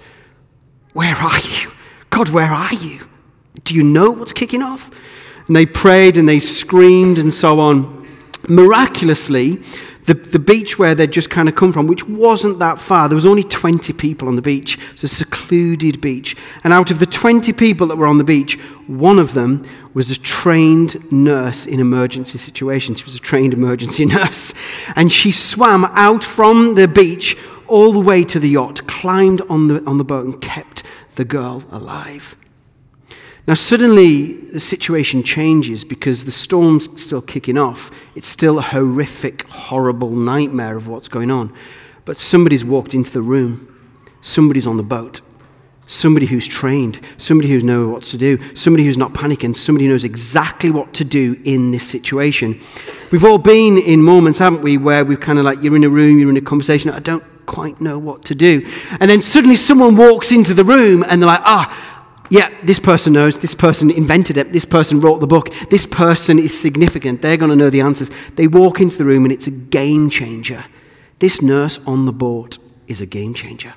where 0.91 1.15
are 1.15 1.39
you? 1.39 1.71
God, 2.09 2.27
where 2.31 2.51
are 2.51 2.73
you? 2.73 2.99
Do 3.63 3.75
you 3.75 3.83
know 3.83 4.11
what's 4.11 4.33
kicking 4.33 4.61
off? 4.61 4.91
And 5.47 5.55
they 5.55 5.65
prayed 5.65 6.17
and 6.17 6.27
they 6.27 6.41
screamed 6.41 7.17
and 7.17 7.33
so 7.33 7.61
on. 7.61 8.09
Miraculously, 8.49 9.61
the, 10.03 10.13
the 10.13 10.39
beach 10.39 10.79
where 10.79 10.95
they'd 10.95 11.11
just 11.11 11.29
kind 11.29 11.47
of 11.47 11.55
come 11.55 11.71
from, 11.71 11.87
which 11.87 12.07
wasn't 12.07 12.59
that 12.59 12.79
far, 12.79 13.07
there 13.07 13.15
was 13.15 13.25
only 13.25 13.43
20 13.43 13.93
people 13.93 14.27
on 14.27 14.35
the 14.35 14.41
beach. 14.41 14.77
It's 14.93 15.03
a 15.03 15.07
secluded 15.07 16.01
beach. 16.01 16.35
And 16.63 16.73
out 16.73 16.91
of 16.91 16.99
the 16.99 17.05
20 17.05 17.53
people 17.53 17.87
that 17.87 17.97
were 17.97 18.07
on 18.07 18.17
the 18.17 18.23
beach, 18.23 18.59
one 18.87 19.19
of 19.19 19.33
them 19.33 19.65
was 19.93 20.09
a 20.09 20.19
trained 20.19 21.11
nurse 21.11 21.65
in 21.65 21.79
emergency 21.79 22.37
situations. 22.37 22.99
She 22.99 23.05
was 23.05 23.15
a 23.15 23.19
trained 23.19 23.53
emergency 23.53 24.05
nurse. 24.17 24.53
And 24.95 25.11
she 25.11 25.31
swam 25.31 25.85
out 25.85 26.23
from 26.23 26.75
the 26.75 26.87
beach 26.87 27.37
all 27.67 27.93
the 27.93 27.99
way 27.99 28.23
to 28.23 28.39
the 28.39 28.49
yacht, 28.49 28.85
climbed 28.87 29.41
on 29.49 29.67
the, 29.67 29.83
on 29.85 29.97
the 29.97 30.03
boat, 30.03 30.25
and 30.25 30.41
kept 30.41 30.83
the 31.15 31.25
girl 31.25 31.63
alive. 31.71 32.35
Now, 33.47 33.55
suddenly 33.55 34.33
the 34.33 34.59
situation 34.59 35.23
changes 35.23 35.83
because 35.83 36.25
the 36.25 36.31
storm's 36.31 37.01
still 37.01 37.21
kicking 37.21 37.57
off. 37.57 37.89
It's 38.15 38.27
still 38.27 38.59
a 38.59 38.61
horrific, 38.61 39.47
horrible 39.47 40.11
nightmare 40.11 40.75
of 40.75 40.87
what's 40.87 41.07
going 41.07 41.31
on. 41.31 41.53
But 42.05 42.17
somebody's 42.17 42.63
walked 42.63 42.93
into 42.93 43.11
the 43.11 43.21
room, 43.21 43.67
somebody's 44.21 44.67
on 44.67 44.77
the 44.77 44.83
boat, 44.83 45.21
somebody 45.87 46.25
who's 46.25 46.47
trained, 46.47 46.99
somebody 47.17 47.49
who 47.49 47.61
knows 47.61 47.91
what 47.91 48.03
to 48.03 48.17
do, 48.17 48.39
somebody 48.55 48.85
who's 48.85 48.97
not 48.97 49.13
panicking, 49.13 49.55
somebody 49.55 49.85
who 49.85 49.91
knows 49.91 50.03
exactly 50.03 50.69
what 50.69 50.93
to 50.93 51.03
do 51.03 51.39
in 51.43 51.71
this 51.71 51.85
situation. 51.85 52.59
We've 53.11 53.25
all 53.25 53.37
been 53.37 53.77
in 53.77 54.01
moments, 54.01 54.39
haven't 54.39 54.61
we, 54.61 54.77
where 54.77 55.03
we've 55.03 55.19
kind 55.19 55.39
of 55.39 55.45
like, 55.45 55.61
you're 55.61 55.75
in 55.75 55.83
a 55.83 55.89
room, 55.89 56.19
you're 56.19 56.29
in 56.29 56.37
a 56.37 56.41
conversation, 56.41 56.91
I 56.91 56.99
don't 56.99 57.23
quite 57.45 57.81
know 57.81 57.99
what 57.99 58.23
to 58.25 58.35
do. 58.35 58.65
And 58.99 59.09
then 59.09 59.21
suddenly 59.21 59.57
someone 59.57 59.95
walks 59.95 60.31
into 60.31 60.53
the 60.53 60.63
room 60.63 61.03
and 61.07 61.21
they're 61.21 61.27
like, 61.27 61.41
ah, 61.43 61.90
yeah, 62.31 62.49
this 62.63 62.79
person 62.79 63.11
knows, 63.11 63.39
this 63.39 63.53
person 63.53 63.91
invented 63.91 64.37
it, 64.37 64.53
this 64.53 64.63
person 64.63 65.01
wrote 65.01 65.19
the 65.19 65.27
book, 65.27 65.53
this 65.69 65.85
person 65.85 66.39
is 66.39 66.57
significant, 66.57 67.21
they're 67.21 67.35
going 67.35 67.49
to 67.49 67.57
know 67.57 67.69
the 67.69 67.81
answers. 67.81 68.09
They 68.35 68.47
walk 68.47 68.79
into 68.79 68.97
the 68.97 69.03
room 69.03 69.25
and 69.25 69.33
it's 69.33 69.47
a 69.47 69.51
game 69.51 70.09
changer. 70.09 70.63
This 71.19 71.41
nurse 71.41 71.77
on 71.85 72.05
the 72.05 72.13
boat 72.13 72.57
is 72.87 73.01
a 73.01 73.05
game 73.05 73.33
changer. 73.33 73.73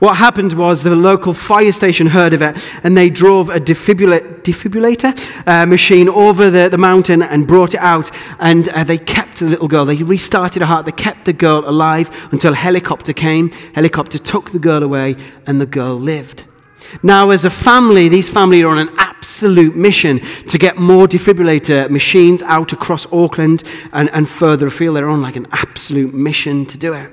What 0.00 0.16
happened 0.16 0.54
was 0.54 0.82
the 0.82 0.96
local 0.96 1.32
fire 1.32 1.70
station 1.70 2.08
heard 2.08 2.32
of 2.32 2.42
it 2.42 2.56
and 2.82 2.96
they 2.96 3.10
drove 3.10 3.48
a 3.48 3.60
defibrilla- 3.60 4.42
defibrillator 4.42 5.14
uh, 5.46 5.64
machine 5.64 6.08
over 6.08 6.50
the, 6.50 6.68
the 6.68 6.78
mountain 6.78 7.22
and 7.22 7.46
brought 7.46 7.74
it 7.74 7.80
out. 7.80 8.10
And 8.40 8.68
uh, 8.70 8.82
they 8.82 8.98
kept 8.98 9.38
the 9.38 9.46
little 9.46 9.68
girl. 9.68 9.84
They 9.84 10.02
restarted 10.02 10.62
her 10.62 10.66
heart. 10.66 10.84
They 10.84 10.92
kept 10.92 11.26
the 11.26 11.32
girl 11.32 11.62
alive 11.64 12.10
until 12.32 12.54
helicopter 12.54 13.12
came. 13.12 13.52
Helicopter 13.76 14.18
took 14.18 14.50
the 14.50 14.58
girl 14.58 14.82
away 14.82 15.14
and 15.46 15.60
the 15.60 15.66
girl 15.66 15.94
lived. 15.94 16.44
Now, 17.02 17.30
as 17.30 17.44
a 17.44 17.50
family, 17.50 18.08
these 18.08 18.28
families 18.28 18.62
are 18.62 18.68
on 18.68 18.78
an 18.78 18.94
absolute 18.98 19.74
mission 19.74 20.20
to 20.48 20.58
get 20.58 20.76
more 20.76 21.06
defibrillator 21.06 21.88
machines 21.90 22.42
out 22.42 22.72
across 22.72 23.10
Auckland 23.12 23.64
and, 23.92 24.10
and 24.10 24.28
further 24.28 24.66
afield. 24.66 24.96
They're 24.96 25.08
on 25.08 25.22
like 25.22 25.36
an 25.36 25.48
absolute 25.50 26.14
mission 26.14 26.66
to 26.66 26.78
do 26.78 26.92
it. 26.92 27.10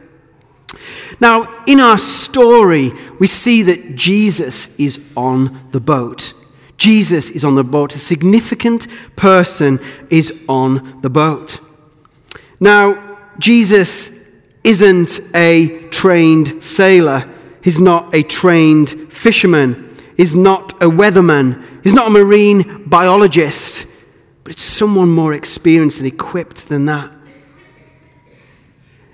Now, 1.19 1.63
in 1.65 1.79
our 1.79 1.97
story, 1.97 2.91
we 3.19 3.27
see 3.27 3.61
that 3.63 3.95
Jesus 3.95 4.75
is 4.77 4.99
on 5.15 5.69
the 5.71 5.79
boat. 5.79 6.33
Jesus 6.77 7.29
is 7.29 7.43
on 7.43 7.55
the 7.55 7.63
boat. 7.63 7.95
A 7.95 7.99
significant 7.99 8.87
person 9.15 9.79
is 10.09 10.43
on 10.49 11.01
the 11.01 11.09
boat. 11.09 11.59
Now, 12.59 13.19
Jesus 13.37 14.27
isn't 14.63 15.19
a 15.35 15.87
trained 15.89 16.63
sailor. 16.63 17.29
He's 17.63 17.79
not 17.79 18.13
a 18.15 18.23
trained 18.23 19.00
fisherman, 19.21 19.95
is 20.17 20.35
not 20.35 20.73
a 20.81 20.87
weatherman, 20.87 21.63
he's 21.83 21.93
not 21.93 22.07
a 22.07 22.09
marine 22.09 22.83
biologist, 22.87 23.85
but 24.43 24.53
it's 24.53 24.63
someone 24.63 25.09
more 25.09 25.33
experienced 25.33 25.99
and 25.99 26.07
equipped 26.07 26.69
than 26.69 26.85
that. 26.85 27.11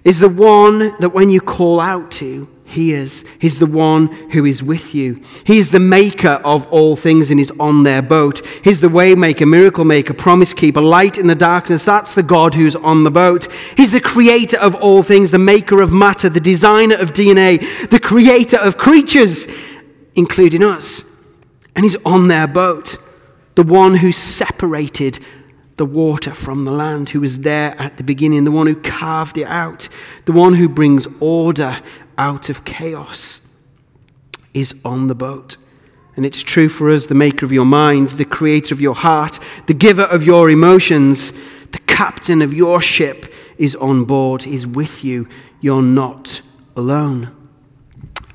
Is 0.05 0.19
the 0.19 0.29
one 0.29 0.95
that 0.99 1.09
when 1.09 1.29
you 1.29 1.41
call 1.41 1.81
out 1.81 2.09
to, 2.11 2.47
he 2.63 2.93
is. 2.93 3.25
He's 3.39 3.59
the 3.59 3.65
one 3.65 4.07
who 4.31 4.45
is 4.45 4.61
with 4.61 4.93
you. 4.93 5.21
He 5.45 5.57
is 5.57 5.71
the 5.71 5.79
maker 5.79 6.41
of 6.43 6.67
all 6.67 6.95
things 6.95 7.31
and 7.31 7.39
is 7.39 7.51
on 7.59 7.83
their 7.83 8.01
boat. 8.01 8.45
He's 8.63 8.81
the 8.81 8.89
waymaker, 8.89 9.47
miracle 9.47 9.85
maker, 9.85 10.13
promise 10.13 10.53
keeper, 10.53 10.81
light 10.81 11.17
in 11.17 11.27
the 11.27 11.35
darkness. 11.35 11.85
That's 11.85 12.13
the 12.13 12.23
God 12.23 12.53
who's 12.53 12.75
on 12.75 13.05
the 13.05 13.11
boat. 13.11 13.47
He's 13.75 13.91
the 13.91 14.01
creator 14.01 14.57
of 14.59 14.75
all 14.75 15.01
things, 15.03 15.31
the 15.31 15.39
maker 15.39 15.81
of 15.81 15.93
matter, 15.93 16.27
the 16.29 16.41
designer 16.41 16.95
of 16.95 17.13
DNA, 17.13 17.89
the 17.89 18.01
creator 18.01 18.57
of 18.57 18.77
creatures 18.77 19.47
including 20.17 20.63
us. 20.63 21.03
And 21.75 21.85
he's 21.85 21.95
on 22.03 22.27
their 22.27 22.47
boat, 22.47 22.97
the 23.55 23.63
one 23.63 23.95
who 23.95 24.11
separated 24.11 25.19
the 25.77 25.85
water 25.85 26.33
from 26.33 26.65
the 26.65 26.71
land, 26.71 27.09
who 27.09 27.21
was 27.21 27.39
there 27.39 27.79
at 27.79 27.97
the 27.97 28.03
beginning, 28.03 28.43
the 28.43 28.51
one 28.51 28.65
who 28.65 28.75
carved 28.75 29.37
it 29.37 29.45
out, 29.45 29.87
the 30.25 30.31
one 30.31 30.55
who 30.55 30.67
brings 30.67 31.07
order 31.19 31.79
out 32.17 32.49
of 32.49 32.65
chaos, 32.65 33.41
is 34.55 34.81
on 34.83 35.07
the 35.07 35.15
boat. 35.15 35.55
And 36.15 36.25
it's 36.25 36.41
true 36.41 36.67
for 36.67 36.89
us, 36.89 37.05
the 37.05 37.13
maker 37.13 37.45
of 37.45 37.51
your 37.51 37.65
mind, 37.65 38.09
the 38.09 38.25
creator 38.25 38.73
of 38.73 38.81
your 38.81 38.95
heart, 38.95 39.37
the 39.67 39.75
giver 39.75 40.01
of 40.01 40.23
your 40.23 40.49
emotions, 40.49 41.31
the 41.71 41.79
captain 41.85 42.41
of 42.41 42.55
your 42.55 42.81
ship 42.81 43.31
is 43.59 43.75
on 43.75 44.03
board, 44.03 44.47
is 44.47 44.65
with 44.65 45.03
you. 45.03 45.27
You're 45.61 45.83
not 45.83 46.41
alone. 46.75 47.36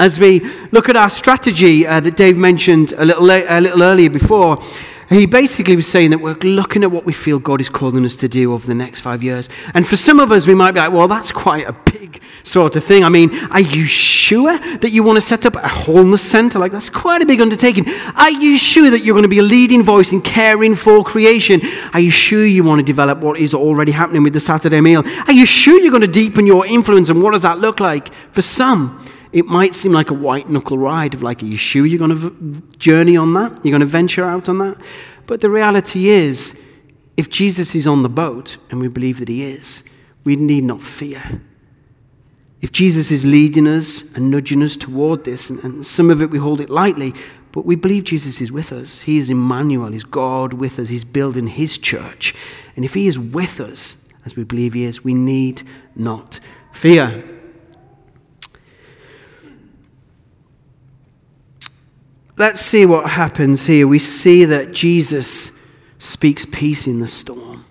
As 0.02 0.18
we 0.18 0.40
look 0.72 0.88
at 0.88 0.96
our 0.96 1.08
strategy 1.08 1.86
uh, 1.86 2.00
that 2.00 2.16
Dave 2.16 2.36
mentioned 2.36 2.92
a 2.98 3.04
little, 3.04 3.30
a 3.30 3.60
little 3.60 3.84
earlier 3.84 4.10
before, 4.10 4.60
he 5.08 5.26
basically 5.26 5.76
was 5.76 5.86
saying 5.86 6.10
that 6.10 6.18
we're 6.18 6.34
looking 6.34 6.82
at 6.82 6.90
what 6.90 7.04
we 7.04 7.12
feel 7.12 7.38
God 7.38 7.60
is 7.60 7.68
calling 7.68 8.04
us 8.04 8.16
to 8.16 8.26
do 8.26 8.52
over 8.52 8.66
the 8.66 8.74
next 8.74 8.98
five 8.98 9.22
years. 9.22 9.48
And 9.74 9.86
for 9.86 9.96
some 9.96 10.18
of 10.18 10.32
us, 10.32 10.48
we 10.48 10.56
might 10.56 10.72
be 10.72 10.80
like, 10.80 10.90
well, 10.90 11.06
that's 11.06 11.30
quite 11.30 11.68
a 11.68 11.72
big 11.72 12.20
sort 12.42 12.74
of 12.74 12.82
thing. 12.82 13.04
I 13.04 13.10
mean, 13.10 13.30
are 13.52 13.60
you 13.60 13.84
sure 13.84 14.58
that 14.58 14.90
you 14.90 15.04
want 15.04 15.18
to 15.18 15.22
set 15.22 15.46
up 15.46 15.54
a 15.54 15.68
wholeness 15.68 16.28
center? 16.28 16.58
Like, 16.58 16.72
that's 16.72 16.90
quite 16.90 17.22
a 17.22 17.26
big 17.26 17.40
undertaking. 17.40 17.84
Are 18.16 18.32
you 18.32 18.58
sure 18.58 18.90
that 18.90 19.04
you're 19.04 19.14
going 19.14 19.22
to 19.22 19.28
be 19.28 19.38
a 19.38 19.44
leading 19.44 19.84
voice 19.84 20.10
in 20.10 20.20
caring 20.20 20.74
for 20.74 21.04
creation? 21.04 21.60
Are 21.92 22.00
you 22.00 22.10
sure 22.10 22.44
you 22.44 22.64
want 22.64 22.80
to 22.80 22.84
develop 22.84 23.20
what 23.20 23.38
is 23.38 23.54
already 23.54 23.92
happening 23.92 24.24
with 24.24 24.32
the 24.32 24.40
Saturday 24.40 24.80
meal? 24.80 25.04
Are 25.28 25.32
you 25.32 25.46
sure 25.46 25.78
you're 25.78 25.92
going 25.92 26.00
to 26.00 26.08
deepen 26.08 26.44
your 26.44 26.66
influence? 26.66 27.08
And 27.08 27.22
what 27.22 27.34
does 27.34 27.42
that 27.42 27.60
look 27.60 27.78
like? 27.78 28.12
For 28.32 28.42
some, 28.42 28.98
it 29.32 29.46
might 29.46 29.74
seem 29.74 29.92
like 29.92 30.10
a 30.10 30.14
white 30.14 30.48
knuckle 30.48 30.76
ride 30.76 31.14
of 31.14 31.22
like, 31.22 31.42
are 31.42 31.46
you 31.46 31.56
sure 31.56 31.86
you're 31.86 31.98
going 31.98 32.18
to 32.18 32.62
journey 32.78 33.16
on 33.16 33.32
that? 33.34 33.52
You're 33.64 33.72
going 33.72 33.80
to 33.80 33.86
venture 33.86 34.24
out 34.24 34.48
on 34.48 34.58
that? 34.58 34.76
But 35.26 35.40
the 35.40 35.48
reality 35.48 36.08
is, 36.08 36.60
if 37.16 37.30
Jesus 37.30 37.74
is 37.74 37.86
on 37.86 38.02
the 38.02 38.08
boat, 38.08 38.58
and 38.70 38.80
we 38.80 38.88
believe 38.88 39.18
that 39.20 39.28
he 39.28 39.44
is, 39.44 39.84
we 40.24 40.36
need 40.36 40.64
not 40.64 40.82
fear. 40.82 41.40
If 42.60 42.72
Jesus 42.72 43.10
is 43.10 43.24
leading 43.24 43.66
us 43.66 44.02
and 44.14 44.30
nudging 44.30 44.62
us 44.62 44.76
toward 44.76 45.24
this, 45.24 45.50
and, 45.50 45.62
and 45.64 45.86
some 45.86 46.10
of 46.10 46.22
it 46.22 46.30
we 46.30 46.38
hold 46.38 46.60
it 46.60 46.70
lightly, 46.70 47.14
but 47.50 47.66
we 47.66 47.74
believe 47.74 48.04
Jesus 48.04 48.40
is 48.40 48.52
with 48.52 48.72
us. 48.72 49.00
He 49.00 49.18
is 49.18 49.30
Emmanuel, 49.30 49.92
He's 49.92 50.04
God 50.04 50.54
with 50.54 50.78
us, 50.78 50.88
He's 50.88 51.04
building 51.04 51.46
His 51.46 51.76
church. 51.78 52.34
And 52.76 52.84
if 52.84 52.94
He 52.94 53.06
is 53.06 53.18
with 53.18 53.60
us, 53.60 54.08
as 54.24 54.36
we 54.36 54.44
believe 54.44 54.74
He 54.74 54.84
is, 54.84 55.02
we 55.04 55.14
need 55.14 55.62
not 55.96 56.38
fear. 56.72 57.24
Let's 62.36 62.60
see 62.60 62.86
what 62.86 63.10
happens 63.10 63.66
here. 63.66 63.86
We 63.86 63.98
see 63.98 64.44
that 64.44 64.72
Jesus 64.72 65.58
speaks 65.98 66.44
peace 66.44 66.86
in 66.86 67.00
the 67.00 67.08
storm. 67.08 67.64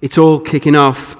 It's 0.00 0.18
all 0.18 0.40
kicking 0.40 0.76
off, 0.76 1.16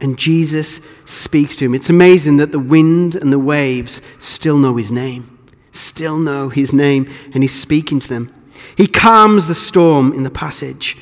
and 0.00 0.18
Jesus 0.18 0.86
speaks 1.04 1.56
to 1.56 1.64
him. 1.64 1.74
It's 1.74 1.90
amazing 1.90 2.36
that 2.36 2.52
the 2.52 2.58
wind 2.58 3.14
and 3.14 3.32
the 3.32 3.38
waves 3.38 4.02
still 4.18 4.58
know 4.58 4.76
his 4.76 4.92
name, 4.92 5.38
still 5.72 6.18
know 6.18 6.48
his 6.48 6.72
name, 6.72 7.10
and 7.32 7.42
he's 7.42 7.58
speaking 7.58 7.98
to 8.00 8.08
them. 8.08 8.32
He 8.76 8.86
calms 8.86 9.46
the 9.46 9.54
storm 9.54 10.12
in 10.12 10.22
the 10.22 10.30
passage. 10.30 10.96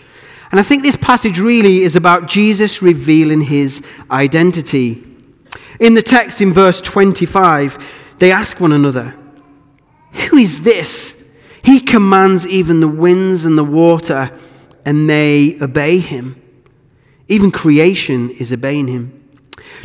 And 0.50 0.60
I 0.60 0.62
think 0.62 0.82
this 0.84 0.96
passage 0.96 1.40
really 1.40 1.78
is 1.78 1.96
about 1.96 2.28
Jesus 2.28 2.80
revealing 2.80 3.40
his 3.40 3.84
identity. 4.10 5.02
In 5.80 5.94
the 5.94 6.02
text 6.02 6.40
in 6.40 6.52
verse 6.52 6.80
25, 6.80 8.16
they 8.20 8.30
ask 8.30 8.60
one 8.60 8.72
another, 8.72 9.16
Who 10.30 10.36
is 10.36 10.62
this? 10.62 11.23
He 11.64 11.80
commands 11.80 12.46
even 12.46 12.80
the 12.80 12.88
winds 12.88 13.44
and 13.44 13.56
the 13.56 13.64
water, 13.64 14.30
and 14.84 15.08
they 15.08 15.56
obey 15.60 15.98
him. 15.98 16.40
Even 17.26 17.50
creation 17.50 18.30
is 18.30 18.52
obeying 18.52 18.86
him. 18.86 19.20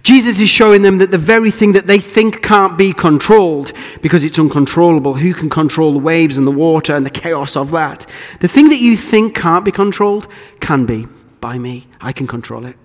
Jesus 0.03 0.39
is 0.41 0.49
showing 0.49 0.81
them 0.81 0.97
that 0.97 1.11
the 1.11 1.17
very 1.17 1.51
thing 1.51 1.71
that 1.73 1.87
they 1.87 1.99
think 1.99 2.41
can't 2.41 2.77
be 2.77 2.91
controlled 2.91 3.71
because 4.01 4.25
it's 4.25 4.37
uncontrollable. 4.37 5.15
Who 5.15 5.33
can 5.33 5.49
control 5.49 5.93
the 5.93 5.99
waves 5.99 6.37
and 6.37 6.45
the 6.45 6.51
water 6.51 6.95
and 6.95 7.05
the 7.05 7.09
chaos 7.09 7.55
of 7.55 7.71
that? 7.71 8.05
The 8.41 8.47
thing 8.49 8.69
that 8.69 8.79
you 8.79 8.97
think 8.97 9.35
can't 9.35 9.63
be 9.63 9.71
controlled 9.71 10.27
can 10.59 10.85
be 10.85 11.07
by 11.39 11.57
me. 11.57 11.87
I 12.01 12.11
can 12.11 12.27
control 12.27 12.65
it. 12.65 12.75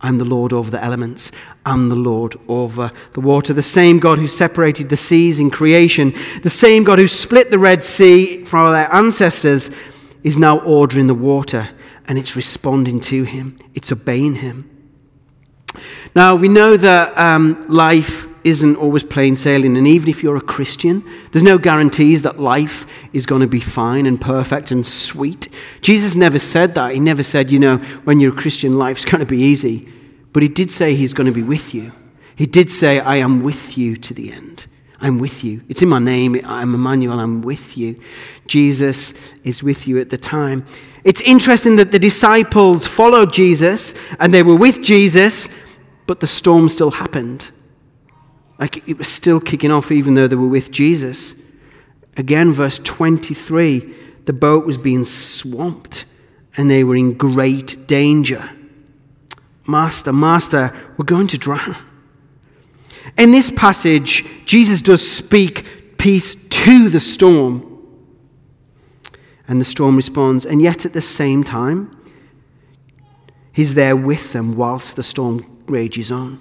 I'm 0.00 0.18
the 0.18 0.24
Lord 0.24 0.52
over 0.52 0.70
the 0.70 0.82
elements. 0.82 1.32
I'm 1.64 1.88
the 1.88 1.94
Lord 1.94 2.36
over 2.48 2.92
the 3.12 3.20
water. 3.20 3.52
The 3.52 3.62
same 3.62 3.98
God 3.98 4.18
who 4.18 4.28
separated 4.28 4.88
the 4.88 4.96
seas 4.96 5.38
in 5.38 5.50
creation, 5.50 6.14
the 6.42 6.50
same 6.50 6.84
God 6.84 6.98
who 6.98 7.08
split 7.08 7.50
the 7.50 7.58
Red 7.58 7.84
Sea 7.84 8.44
for 8.44 8.70
their 8.70 8.92
ancestors, 8.92 9.70
is 10.22 10.38
now 10.38 10.58
ordering 10.60 11.06
the 11.06 11.14
water 11.14 11.68
and 12.06 12.18
it's 12.18 12.36
responding 12.36 13.00
to 13.00 13.24
him, 13.24 13.56
it's 13.74 13.92
obeying 13.92 14.36
him. 14.36 14.70
Now, 16.14 16.34
we 16.34 16.48
know 16.48 16.76
that 16.76 17.16
um, 17.18 17.60
life 17.68 18.26
isn't 18.44 18.76
always 18.76 19.02
plain 19.02 19.36
sailing, 19.36 19.76
and 19.76 19.86
even 19.86 20.08
if 20.08 20.22
you're 20.22 20.36
a 20.36 20.40
Christian, 20.40 21.02
there's 21.32 21.42
no 21.42 21.58
guarantees 21.58 22.22
that 22.22 22.38
life 22.38 22.86
is 23.14 23.24
going 23.24 23.40
to 23.40 23.46
be 23.46 23.60
fine 23.60 24.04
and 24.04 24.20
perfect 24.20 24.70
and 24.70 24.84
sweet. 24.84 25.48
Jesus 25.80 26.16
never 26.16 26.38
said 26.38 26.74
that. 26.74 26.92
He 26.92 27.00
never 27.00 27.22
said, 27.22 27.50
you 27.50 27.58
know, 27.58 27.76
when 28.04 28.20
you're 28.20 28.34
a 28.34 28.36
Christian, 28.36 28.76
life's 28.76 29.04
going 29.04 29.20
to 29.20 29.26
be 29.26 29.40
easy. 29.40 29.88
But 30.32 30.42
he 30.42 30.48
did 30.48 30.70
say 30.70 30.94
he's 30.94 31.14
going 31.14 31.28
to 31.28 31.32
be 31.32 31.42
with 31.42 31.72
you. 31.74 31.92
He 32.36 32.46
did 32.46 32.70
say, 32.70 32.98
I 32.98 33.16
am 33.16 33.42
with 33.42 33.78
you 33.78 33.96
to 33.96 34.12
the 34.12 34.32
end. 34.32 34.66
I'm 35.00 35.18
with 35.18 35.44
you. 35.44 35.62
It's 35.68 35.82
in 35.82 35.88
my 35.88 36.00
name. 36.00 36.40
I'm 36.44 36.74
Emmanuel. 36.74 37.20
I'm 37.20 37.42
with 37.42 37.78
you. 37.78 38.00
Jesus 38.46 39.14
is 39.44 39.62
with 39.62 39.86
you 39.86 39.98
at 40.00 40.10
the 40.10 40.16
time. 40.16 40.66
It's 41.04 41.20
interesting 41.20 41.76
that 41.76 41.92
the 41.92 41.98
disciples 41.98 42.86
followed 42.86 43.32
Jesus 43.32 43.94
and 44.18 44.34
they 44.34 44.42
were 44.42 44.56
with 44.56 44.82
Jesus, 44.82 45.48
but 46.06 46.20
the 46.20 46.26
storm 46.26 46.68
still 46.68 46.90
happened. 46.90 47.50
Like 48.58 48.88
it 48.88 48.98
was 48.98 49.08
still 49.08 49.40
kicking 49.40 49.70
off 49.70 49.92
even 49.92 50.14
though 50.14 50.26
they 50.26 50.36
were 50.36 50.48
with 50.48 50.70
Jesus. 50.70 51.36
Again, 52.16 52.52
verse 52.52 52.78
23 52.78 53.94
the 54.24 54.32
boat 54.32 54.64
was 54.64 54.78
being 54.78 55.04
swamped 55.04 56.06
and 56.56 56.70
they 56.70 56.84
were 56.84 56.96
in 56.96 57.14
great 57.14 57.86
danger. 57.86 58.48
Master, 59.66 60.12
Master, 60.12 60.72
we're 60.96 61.04
going 61.04 61.26
to 61.28 61.38
drown. 61.38 61.76
In 63.18 63.32
this 63.32 63.50
passage, 63.50 64.24
Jesus 64.44 64.80
does 64.80 65.08
speak 65.08 65.98
peace 65.98 66.34
to 66.34 66.88
the 66.88 67.00
storm. 67.00 67.70
And 69.46 69.60
the 69.60 69.64
storm 69.64 69.96
responds. 69.96 70.46
And 70.46 70.62
yet, 70.62 70.86
at 70.86 70.92
the 70.92 71.00
same 71.00 71.44
time, 71.44 71.96
he's 73.52 73.74
there 73.74 73.96
with 73.96 74.32
them 74.32 74.56
whilst 74.56 74.96
the 74.96 75.02
storm 75.02 75.44
rages 75.66 76.10
on. 76.10 76.40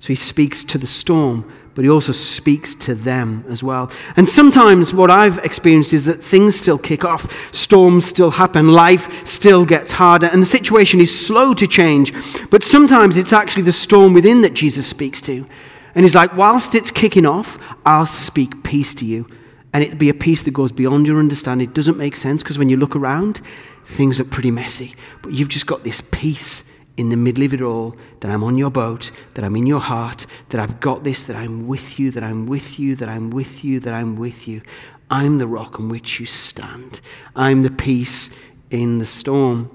So 0.00 0.08
he 0.08 0.14
speaks 0.16 0.64
to 0.64 0.78
the 0.78 0.86
storm, 0.86 1.50
but 1.76 1.84
he 1.84 1.90
also 1.90 2.10
speaks 2.10 2.74
to 2.74 2.94
them 2.94 3.44
as 3.50 3.62
well. 3.62 3.92
And 4.16 4.26
sometimes 4.26 4.94
what 4.94 5.10
I've 5.10 5.38
experienced 5.44 5.92
is 5.92 6.06
that 6.06 6.24
things 6.24 6.58
still 6.58 6.78
kick 6.78 7.04
off, 7.04 7.54
storms 7.54 8.06
still 8.06 8.30
happen, 8.30 8.72
life 8.72 9.26
still 9.26 9.66
gets 9.66 9.92
harder, 9.92 10.26
and 10.32 10.40
the 10.40 10.46
situation 10.46 11.00
is 11.00 11.26
slow 11.26 11.52
to 11.52 11.66
change. 11.66 12.14
But 12.48 12.64
sometimes 12.64 13.18
it's 13.18 13.34
actually 13.34 13.64
the 13.64 13.74
storm 13.74 14.14
within 14.14 14.40
that 14.40 14.54
Jesus 14.54 14.86
speaks 14.86 15.20
to. 15.22 15.46
And 15.94 16.04
he's 16.04 16.14
like, 16.14 16.34
whilst 16.34 16.74
it's 16.74 16.90
kicking 16.90 17.26
off, 17.26 17.58
I'll 17.84 18.06
speak 18.06 18.64
peace 18.64 18.94
to 18.96 19.04
you. 19.04 19.28
And 19.74 19.84
it'll 19.84 19.98
be 19.98 20.08
a 20.08 20.14
peace 20.14 20.44
that 20.44 20.54
goes 20.54 20.72
beyond 20.72 21.06
your 21.06 21.18
understanding. 21.18 21.68
It 21.68 21.74
doesn't 21.74 21.98
make 21.98 22.16
sense 22.16 22.42
because 22.42 22.58
when 22.58 22.70
you 22.70 22.78
look 22.78 22.96
around, 22.96 23.42
things 23.84 24.18
look 24.18 24.30
pretty 24.30 24.50
messy. 24.50 24.94
But 25.20 25.34
you've 25.34 25.50
just 25.50 25.66
got 25.66 25.84
this 25.84 26.00
peace 26.00 26.64
in 26.96 27.10
the 27.10 27.16
middle 27.16 27.44
of 27.44 27.52
it 27.52 27.60
all, 27.60 27.94
that 28.20 28.30
I'm 28.30 28.42
on 28.42 28.56
your 28.56 28.70
boat, 28.70 29.10
that 29.34 29.44
I'm 29.44 29.56
in 29.56 29.66
your 29.66 29.80
heart, 29.80 30.26
that 30.48 30.60
I've 30.60 30.80
got 30.80 31.04
this, 31.04 31.22
that 31.24 31.36
I'm 31.36 31.66
with 31.66 31.98
you, 31.98 32.10
that 32.10 32.24
I'm 32.24 32.46
with 32.46 32.78
you, 32.78 32.94
that 32.96 33.08
I'm 33.08 33.30
with 33.30 33.64
you, 33.64 33.80
that 33.80 33.92
I'm 33.92 34.16
with 34.16 34.48
you. 34.48 34.62
I'm 35.10 35.38
the 35.38 35.46
rock 35.46 35.78
on 35.78 35.88
which 35.88 36.18
you 36.18 36.26
stand. 36.26 37.00
I'm 37.34 37.62
the 37.62 37.70
peace 37.70 38.30
in 38.70 38.98
the 38.98 39.06
storm. 39.06 39.70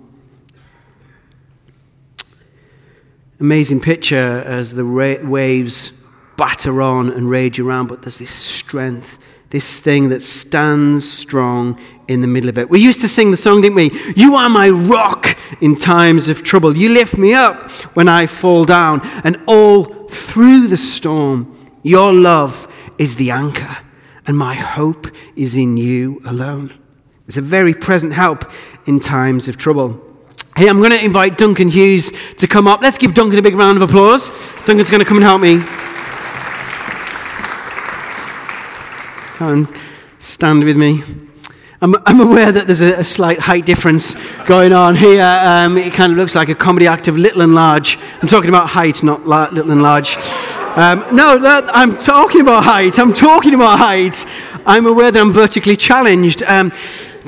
Amazing 3.39 3.79
picture 3.79 4.39
as 4.45 4.73
the 4.73 4.83
ra- 4.83 5.23
waves 5.23 6.03
batter 6.37 6.81
on 6.81 7.09
and 7.09 7.29
rage 7.29 7.59
around, 7.59 7.87
but 7.87 8.01
there's 8.01 8.19
this 8.19 8.33
strength, 8.33 9.17
this 9.51 9.79
thing 9.79 10.09
that 10.09 10.23
stands 10.23 11.09
strong 11.09 11.79
in 12.07 12.21
the 12.21 12.27
middle 12.27 12.49
of 12.49 12.57
it. 12.57 12.69
We 12.69 12.79
used 12.79 13.01
to 13.01 13.07
sing 13.07 13.31
the 13.31 13.37
song, 13.37 13.61
didn't 13.61 13.75
we? 13.75 13.91
You 14.15 14.35
are 14.35 14.49
my 14.49 14.69
rock 14.69 15.37
in 15.61 15.75
times 15.75 16.29
of 16.29 16.43
trouble. 16.43 16.75
You 16.75 16.89
lift 16.89 17.17
me 17.17 17.33
up 17.33 17.69
when 17.95 18.07
I 18.07 18.27
fall 18.27 18.65
down. 18.65 19.01
And 19.23 19.39
all 19.47 19.85
through 20.09 20.67
the 20.67 20.77
storm, 20.77 21.57
your 21.83 22.11
love 22.13 22.67
is 22.97 23.15
the 23.17 23.31
anchor, 23.31 23.77
and 24.25 24.37
my 24.37 24.53
hope 24.53 25.07
is 25.35 25.55
in 25.55 25.77
you 25.77 26.21
alone. 26.25 26.77
It's 27.27 27.37
a 27.37 27.41
very 27.41 27.73
present 27.73 28.13
help 28.13 28.49
in 28.85 28.99
times 28.99 29.47
of 29.47 29.57
trouble. 29.57 30.01
Hey, 30.55 30.69
I'm 30.69 30.79
going 30.79 30.91
to 30.91 31.03
invite 31.03 31.37
Duncan 31.37 31.69
Hughes 31.69 32.11
to 32.37 32.47
come 32.47 32.67
up. 32.67 32.81
Let's 32.81 32.97
give 32.97 33.13
Duncan 33.13 33.39
a 33.39 33.41
big 33.41 33.55
round 33.55 33.81
of 33.81 33.89
applause. 33.89 34.31
Duncan's 34.65 34.91
going 34.91 34.99
to 34.99 35.05
come 35.05 35.17
and 35.17 35.23
help 35.23 35.41
me. 35.41 35.80
Come 39.41 39.65
on, 39.65 39.75
stand 40.19 40.63
with 40.63 40.77
me. 40.77 41.01
I'm, 41.81 41.95
I'm 42.05 42.19
aware 42.19 42.51
that 42.51 42.67
there's 42.67 42.81
a, 42.81 42.99
a, 42.99 43.03
slight 43.03 43.39
height 43.39 43.65
difference 43.65 44.13
going 44.45 44.71
on 44.71 44.95
here. 44.95 45.23
Um, 45.23 45.79
it 45.79 45.93
kind 45.93 46.11
of 46.11 46.19
looks 46.19 46.35
like 46.35 46.49
a 46.49 46.53
comedy 46.53 46.85
act 46.85 47.07
of 47.07 47.17
little 47.17 47.41
and 47.41 47.55
large. 47.55 47.97
I'm 48.21 48.27
talking 48.27 48.49
about 48.49 48.69
height, 48.69 49.01
not 49.01 49.25
la- 49.25 49.49
little 49.51 49.71
and 49.71 49.81
large. 49.81 50.15
Um, 50.77 51.03
no, 51.11 51.39
that, 51.39 51.63
I'm 51.73 51.97
talking 51.97 52.41
about 52.41 52.65
height. 52.65 52.99
I'm 52.99 53.13
talking 53.13 53.55
about 53.55 53.79
height. 53.79 54.27
I'm 54.67 54.85
aware 54.85 55.09
that 55.09 55.19
I'm 55.19 55.33
vertically 55.33 55.75
challenged. 55.75 56.43
Um, 56.43 56.71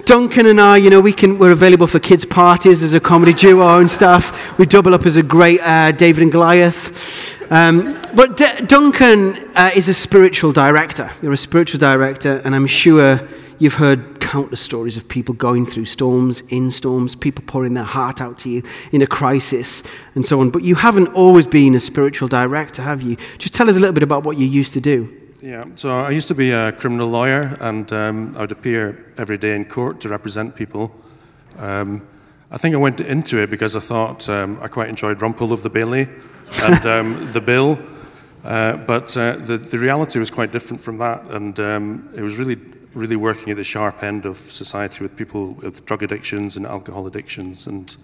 Duncan 0.05 0.45
and 0.45 0.61
I, 0.61 0.77
you 0.77 0.91
know, 0.91 1.01
we 1.01 1.13
can, 1.13 1.39
we're 1.39 1.51
available 1.51 1.87
for 1.87 1.97
kids' 1.97 2.25
parties 2.25 2.83
as 2.83 2.93
a 2.93 2.99
comedy 2.99 3.33
duo 3.33 3.79
and 3.79 3.89
stuff. 3.89 4.55
We 4.59 4.67
double 4.67 4.93
up 4.93 5.07
as 5.07 5.17
a 5.17 5.23
great 5.23 5.61
uh, 5.61 5.93
David 5.93 6.21
and 6.21 6.31
Goliath. 6.31 7.41
Um, 7.49 8.01
but 8.15 8.37
D- 8.37 8.65
Duncan 8.65 9.35
uh, 9.55 9.71
is 9.75 9.87
a 9.87 9.93
spiritual 9.93 10.51
director. 10.51 11.11
You're 11.21 11.33
a 11.33 11.37
spiritual 11.37 11.79
director, 11.79 12.41
and 12.43 12.55
I'm 12.55 12.67
sure 12.67 13.27
You've 13.63 13.75
heard 13.75 14.19
countless 14.19 14.59
stories 14.59 14.97
of 14.97 15.07
people 15.07 15.35
going 15.35 15.65
through 15.65 15.85
storms, 15.85 16.41
in 16.49 16.69
storms, 16.69 17.15
people 17.15 17.45
pouring 17.47 17.75
their 17.75 17.85
heart 17.85 18.19
out 18.19 18.37
to 18.39 18.49
you 18.49 18.63
in 18.91 19.01
a 19.01 19.07
crisis, 19.07 19.83
and 20.15 20.25
so 20.25 20.41
on. 20.41 20.49
But 20.49 20.63
you 20.63 20.75
haven't 20.75 21.07
always 21.13 21.47
been 21.47 21.73
a 21.73 21.79
spiritual 21.79 22.27
director, 22.27 22.81
have 22.81 23.01
you? 23.01 23.15
Just 23.37 23.53
tell 23.53 23.69
us 23.69 23.77
a 23.77 23.79
little 23.79 23.93
bit 23.93 24.03
about 24.03 24.23
what 24.23 24.37
you 24.37 24.45
used 24.45 24.73
to 24.73 24.81
do. 24.81 25.17
Yeah, 25.41 25.65
so 25.75 25.97
I 25.97 26.09
used 26.09 26.27
to 26.29 26.35
be 26.35 26.51
a 26.51 26.73
criminal 26.73 27.07
lawyer, 27.07 27.57
and 27.61 27.91
um, 27.93 28.33
I 28.35 28.41
would 28.41 28.51
appear 28.51 29.13
every 29.17 29.37
day 29.37 29.55
in 29.55 29.63
court 29.63 30.01
to 30.01 30.09
represent 30.09 30.55
people. 30.55 30.93
Um, 31.57 32.05
I 32.51 32.57
think 32.57 32.75
I 32.75 32.79
went 32.79 32.99
into 32.99 33.37
it 33.37 33.49
because 33.49 33.77
I 33.77 33.79
thought 33.79 34.27
um, 34.29 34.57
I 34.61 34.67
quite 34.67 34.89
enjoyed 34.89 35.19
Rumpole 35.19 35.53
of 35.53 35.63
the 35.63 35.69
Bailey 35.69 36.09
and 36.63 36.85
um, 36.85 37.31
the 37.31 37.41
bill. 37.41 37.79
Uh, 38.43 38.75
but 38.77 39.15
uh, 39.15 39.37
the, 39.37 39.57
the 39.57 39.77
reality 39.77 40.19
was 40.19 40.29
quite 40.29 40.51
different 40.51 40.81
from 40.81 40.97
that, 40.97 41.23
and 41.31 41.59
um, 41.59 42.09
it 42.15 42.21
was 42.21 42.37
really 42.37 42.57
really 42.93 43.15
working 43.15 43.49
at 43.49 43.57
the 43.57 43.63
sharp 43.63 44.03
end 44.03 44.23
of 44.25 44.37
society 44.37 45.03
with 45.03 45.15
people 45.15 45.53
with 45.53 45.83
drug 45.85 46.03
addictions 46.03 46.55
and 46.55 46.65
alcohol 46.65 47.07
addictions 47.07 47.65
and 47.65 47.97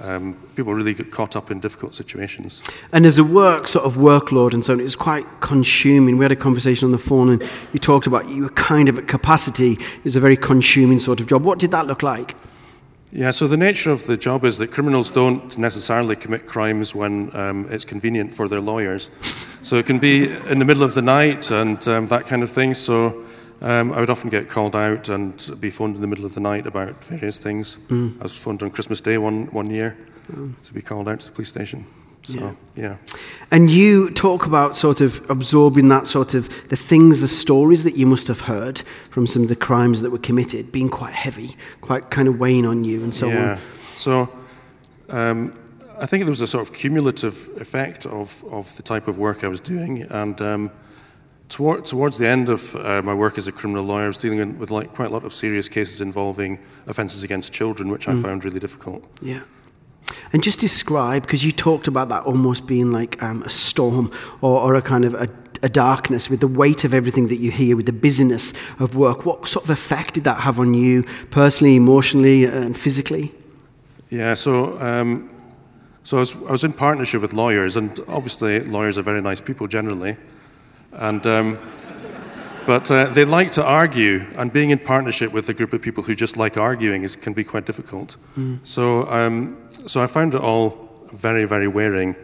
um, 0.00 0.36
people 0.56 0.74
really 0.74 0.94
get 0.94 1.10
caught 1.10 1.36
up 1.36 1.50
in 1.50 1.60
difficult 1.60 1.94
situations. 1.94 2.62
And 2.92 3.04
as 3.04 3.18
a 3.18 3.24
work 3.24 3.68
sort 3.68 3.84
of 3.84 3.94
workload 3.94 4.54
and 4.54 4.64
so 4.64 4.72
on, 4.72 4.80
it 4.80 4.84
was 4.84 4.96
quite 4.96 5.26
consuming. 5.40 6.18
We 6.18 6.24
had 6.24 6.32
a 6.32 6.36
conversation 6.36 6.86
on 6.86 6.92
the 6.92 6.98
phone 6.98 7.28
and 7.30 7.50
you 7.72 7.78
talked 7.78 8.06
about 8.06 8.28
you 8.28 8.44
were 8.44 8.50
kind 8.50 8.88
of 8.88 8.98
at 8.98 9.06
capacity. 9.06 9.72
It 9.72 10.04
was 10.04 10.16
a 10.16 10.20
very 10.20 10.36
consuming 10.36 10.98
sort 10.98 11.20
of 11.20 11.26
job. 11.26 11.44
What 11.44 11.58
did 11.58 11.70
that 11.72 11.86
look 11.86 12.02
like? 12.02 12.34
Yeah, 13.14 13.30
so 13.30 13.46
the 13.46 13.58
nature 13.58 13.90
of 13.90 14.06
the 14.06 14.16
job 14.16 14.42
is 14.42 14.56
that 14.56 14.70
criminals 14.70 15.10
don't 15.10 15.58
necessarily 15.58 16.16
commit 16.16 16.46
crimes 16.46 16.94
when 16.94 17.28
um, 17.36 17.66
it's 17.68 17.84
convenient 17.84 18.32
for 18.32 18.48
their 18.48 18.62
lawyers. 18.62 19.10
so 19.62 19.76
it 19.76 19.84
can 19.84 19.98
be 19.98 20.32
in 20.48 20.58
the 20.58 20.64
middle 20.64 20.82
of 20.82 20.94
the 20.94 21.02
night 21.02 21.50
and 21.50 21.86
um, 21.88 22.06
that 22.06 22.26
kind 22.26 22.42
of 22.42 22.50
thing. 22.50 22.72
So 22.72 23.22
um, 23.60 23.92
I 23.92 24.00
would 24.00 24.08
often 24.08 24.30
get 24.30 24.48
called 24.48 24.74
out 24.74 25.10
and 25.10 25.50
be 25.60 25.68
phoned 25.68 25.94
in 25.94 26.00
the 26.00 26.06
middle 26.06 26.24
of 26.24 26.32
the 26.34 26.40
night 26.40 26.66
about 26.66 27.04
various 27.04 27.36
things. 27.36 27.76
Mm. 27.88 28.18
I 28.18 28.22
was 28.22 28.38
phoned 28.38 28.62
on 28.62 28.70
Christmas 28.70 29.02
Day 29.02 29.18
one, 29.18 29.44
one 29.48 29.68
year 29.68 29.94
mm. 30.32 30.58
to 30.62 30.72
be 30.72 30.80
called 30.80 31.06
out 31.06 31.20
to 31.20 31.26
the 31.26 31.32
police 31.32 31.50
station. 31.50 31.84
So, 32.22 32.56
yeah. 32.76 32.82
yeah. 32.82 32.96
And 33.50 33.70
you 33.70 34.10
talk 34.10 34.46
about 34.46 34.76
sort 34.76 35.00
of 35.00 35.28
absorbing 35.28 35.88
that 35.88 36.06
sort 36.06 36.34
of 36.34 36.48
the 36.68 36.76
things, 36.76 37.20
the 37.20 37.28
stories 37.28 37.84
that 37.84 37.96
you 37.96 38.06
must 38.06 38.28
have 38.28 38.42
heard 38.42 38.78
from 39.10 39.26
some 39.26 39.42
of 39.42 39.48
the 39.48 39.56
crimes 39.56 40.02
that 40.02 40.10
were 40.10 40.18
committed 40.18 40.72
being 40.72 40.88
quite 40.88 41.12
heavy, 41.12 41.56
quite 41.80 42.10
kind 42.10 42.28
of 42.28 42.38
weighing 42.38 42.64
on 42.64 42.84
you 42.84 43.02
and 43.02 43.14
so 43.14 43.28
yeah. 43.28 43.52
on. 43.52 43.58
So 43.92 44.32
um, 45.08 45.58
I 45.98 46.06
think 46.06 46.22
there 46.24 46.30
was 46.30 46.40
a 46.40 46.46
sort 46.46 46.66
of 46.68 46.74
cumulative 46.74 47.48
effect 47.60 48.06
of, 48.06 48.44
of 48.50 48.74
the 48.76 48.82
type 48.82 49.08
of 49.08 49.18
work 49.18 49.44
I 49.44 49.48
was 49.48 49.60
doing. 49.60 50.02
And 50.02 50.40
um, 50.40 50.70
toward, 51.48 51.84
towards 51.84 52.18
the 52.18 52.26
end 52.26 52.48
of 52.48 52.74
uh, 52.76 53.02
my 53.02 53.14
work 53.14 53.36
as 53.36 53.48
a 53.48 53.52
criminal 53.52 53.84
lawyer, 53.84 54.04
I 54.04 54.06
was 54.06 54.16
dealing 54.16 54.58
with 54.58 54.70
like 54.70 54.94
quite 54.94 55.10
a 55.10 55.12
lot 55.12 55.24
of 55.24 55.32
serious 55.32 55.68
cases 55.68 56.00
involving 56.00 56.58
offences 56.86 57.22
against 57.24 57.52
children, 57.52 57.90
which 57.90 58.08
I 58.08 58.16
found 58.16 58.44
really 58.44 58.60
difficult. 58.60 59.04
Yeah. 59.20 59.42
And 60.32 60.42
just 60.42 60.58
describe, 60.58 61.22
because 61.22 61.44
you 61.44 61.52
talked 61.52 61.88
about 61.88 62.08
that 62.08 62.24
almost 62.24 62.66
being 62.66 62.90
like 62.90 63.22
um, 63.22 63.42
a 63.42 63.50
storm 63.50 64.10
or, 64.40 64.60
or 64.60 64.74
a 64.74 64.82
kind 64.82 65.04
of 65.04 65.14
a, 65.14 65.28
a, 65.62 65.68
darkness 65.68 66.30
with 66.30 66.40
the 66.40 66.46
weight 66.46 66.84
of 66.84 66.94
everything 66.94 67.28
that 67.28 67.36
you 67.36 67.50
hear, 67.50 67.76
with 67.76 67.86
the 67.86 67.92
busyness 67.92 68.54
of 68.78 68.96
work. 68.96 69.26
What 69.26 69.46
sort 69.46 69.64
of 69.64 69.70
effect 69.70 70.14
did 70.14 70.24
that 70.24 70.40
have 70.40 70.58
on 70.58 70.72
you 70.72 71.04
personally, 71.30 71.76
emotionally, 71.76 72.44
and 72.44 72.76
physically? 72.76 73.32
Yeah, 74.08 74.34
so 74.34 74.80
um, 74.80 75.30
so 76.02 76.16
I 76.16 76.20
was, 76.20 76.34
I 76.34 76.50
was 76.50 76.64
in 76.64 76.72
partnership 76.72 77.20
with 77.20 77.32
lawyers, 77.32 77.76
and 77.76 77.98
obviously 78.08 78.60
lawyers 78.60 78.96
are 78.96 79.02
very 79.02 79.20
nice 79.20 79.40
people 79.40 79.66
generally, 79.66 80.16
and. 80.92 81.26
Um, 81.26 81.58
but 82.66 82.90
uh, 82.90 83.06
they 83.06 83.24
like 83.24 83.52
to 83.52 83.64
argue, 83.64 84.24
and 84.36 84.52
being 84.52 84.70
in 84.70 84.78
partnership 84.78 85.32
with 85.32 85.48
a 85.48 85.54
group 85.54 85.72
of 85.72 85.82
people 85.82 86.02
who 86.02 86.14
just 86.14 86.36
like 86.36 86.56
arguing 86.56 87.02
is, 87.02 87.16
can 87.16 87.32
be 87.32 87.44
quite 87.44 87.66
difficult. 87.66 88.16
Mm. 88.36 88.58
So, 88.66 89.06
um, 89.08 89.56
so 89.86 90.02
I 90.02 90.06
found 90.06 90.34
it 90.34 90.40
all 90.40 90.90
very, 91.12 91.44
very 91.44 91.68
wearing. 91.68 92.16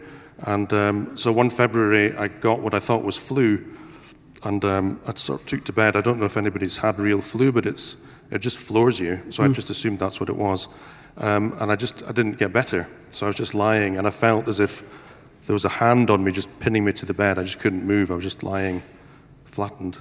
And 0.43 0.71
um, 0.73 1.17
so 1.17 1.31
one 1.31 1.49
February, 1.49 2.15
I 2.15 2.27
got 2.27 2.61
what 2.61 2.73
I 2.73 2.79
thought 2.79 3.03
was 3.03 3.17
flu, 3.17 3.65
and 4.43 4.63
um, 4.63 4.99
I 5.05 5.13
sort 5.15 5.41
of 5.41 5.47
took 5.47 5.63
to 5.65 5.73
bed. 5.73 5.95
I 5.95 6.01
don't 6.01 6.19
know 6.19 6.25
if 6.25 6.37
anybody's 6.37 6.77
had 6.77 6.97
real 6.99 7.21
flu, 7.21 7.51
but 7.51 7.65
it's, 7.65 8.03
it 8.31 8.39
just 8.39 8.57
floors 8.57 8.99
you. 8.99 9.21
So 9.29 9.43
mm. 9.43 9.49
I 9.49 9.53
just 9.53 9.69
assumed 9.69 9.99
that's 9.99 10.19
what 10.19 10.29
it 10.29 10.37
was. 10.37 10.67
Um, 11.17 11.55
and 11.59 11.71
I 11.71 11.75
just 11.75 12.03
I 12.07 12.11
didn't 12.11 12.37
get 12.37 12.53
better. 12.53 12.87
So 13.09 13.25
I 13.25 13.29
was 13.29 13.35
just 13.35 13.53
lying, 13.53 13.97
and 13.97 14.07
I 14.07 14.11
felt 14.11 14.47
as 14.47 14.59
if 14.59 14.83
there 15.47 15.53
was 15.53 15.65
a 15.65 15.69
hand 15.69 16.09
on 16.09 16.23
me 16.23 16.31
just 16.31 16.59
pinning 16.59 16.85
me 16.85 16.93
to 16.93 17.05
the 17.05 17.13
bed. 17.13 17.37
I 17.37 17.43
just 17.43 17.59
couldn't 17.59 17.83
move. 17.83 18.11
I 18.11 18.15
was 18.15 18.23
just 18.23 18.43
lying 18.43 18.83
flattened. 19.45 19.97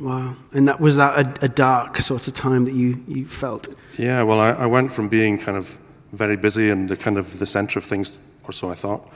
Wow. 0.00 0.34
And 0.52 0.66
that 0.66 0.80
was 0.80 0.96
that 0.96 1.42
a, 1.42 1.44
a, 1.44 1.48
dark 1.48 2.00
sort 2.00 2.26
of 2.26 2.34
time 2.34 2.64
that 2.64 2.74
you, 2.74 3.02
you 3.06 3.26
felt? 3.26 3.68
Yeah, 3.96 4.22
well, 4.24 4.40
I, 4.40 4.50
I, 4.50 4.66
went 4.66 4.90
from 4.90 5.08
being 5.08 5.38
kind 5.38 5.56
of 5.56 5.78
very 6.12 6.36
busy 6.36 6.68
and 6.68 6.88
the 6.88 6.96
kind 6.96 7.16
of 7.16 7.38
the 7.38 7.46
center 7.46 7.78
of 7.78 7.84
things, 7.84 8.18
or 8.44 8.52
so 8.52 8.70
I 8.70 8.74
thought, 8.74 9.08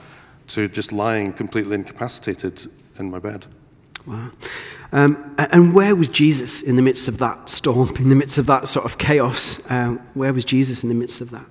to 0.47 0.69
just 0.69 0.93
lying 0.93 1.33
completely 1.33 1.75
incapacitated 1.75 2.71
in 2.97 3.11
my 3.11 3.19
bed. 3.19 3.47
Wow. 4.05 4.29
Um, 4.91 5.35
and 5.37 5.73
where 5.73 5.95
was 5.95 6.09
Jesus 6.09 6.61
in 6.61 6.75
the 6.77 6.81
midst 6.81 7.07
of 7.07 7.17
that 7.19 7.49
storm, 7.49 7.95
in 7.97 8.09
the 8.09 8.15
midst 8.15 8.37
of 8.37 8.45
that 8.47 8.67
sort 8.67 8.85
of 8.85 8.97
chaos? 8.97 9.69
Um, 9.69 9.99
where 10.13 10.33
was 10.33 10.45
Jesus 10.45 10.81
in 10.81 10.89
the 10.89 10.95
midst 10.95 11.19
of 11.19 11.29
that? 11.31 11.45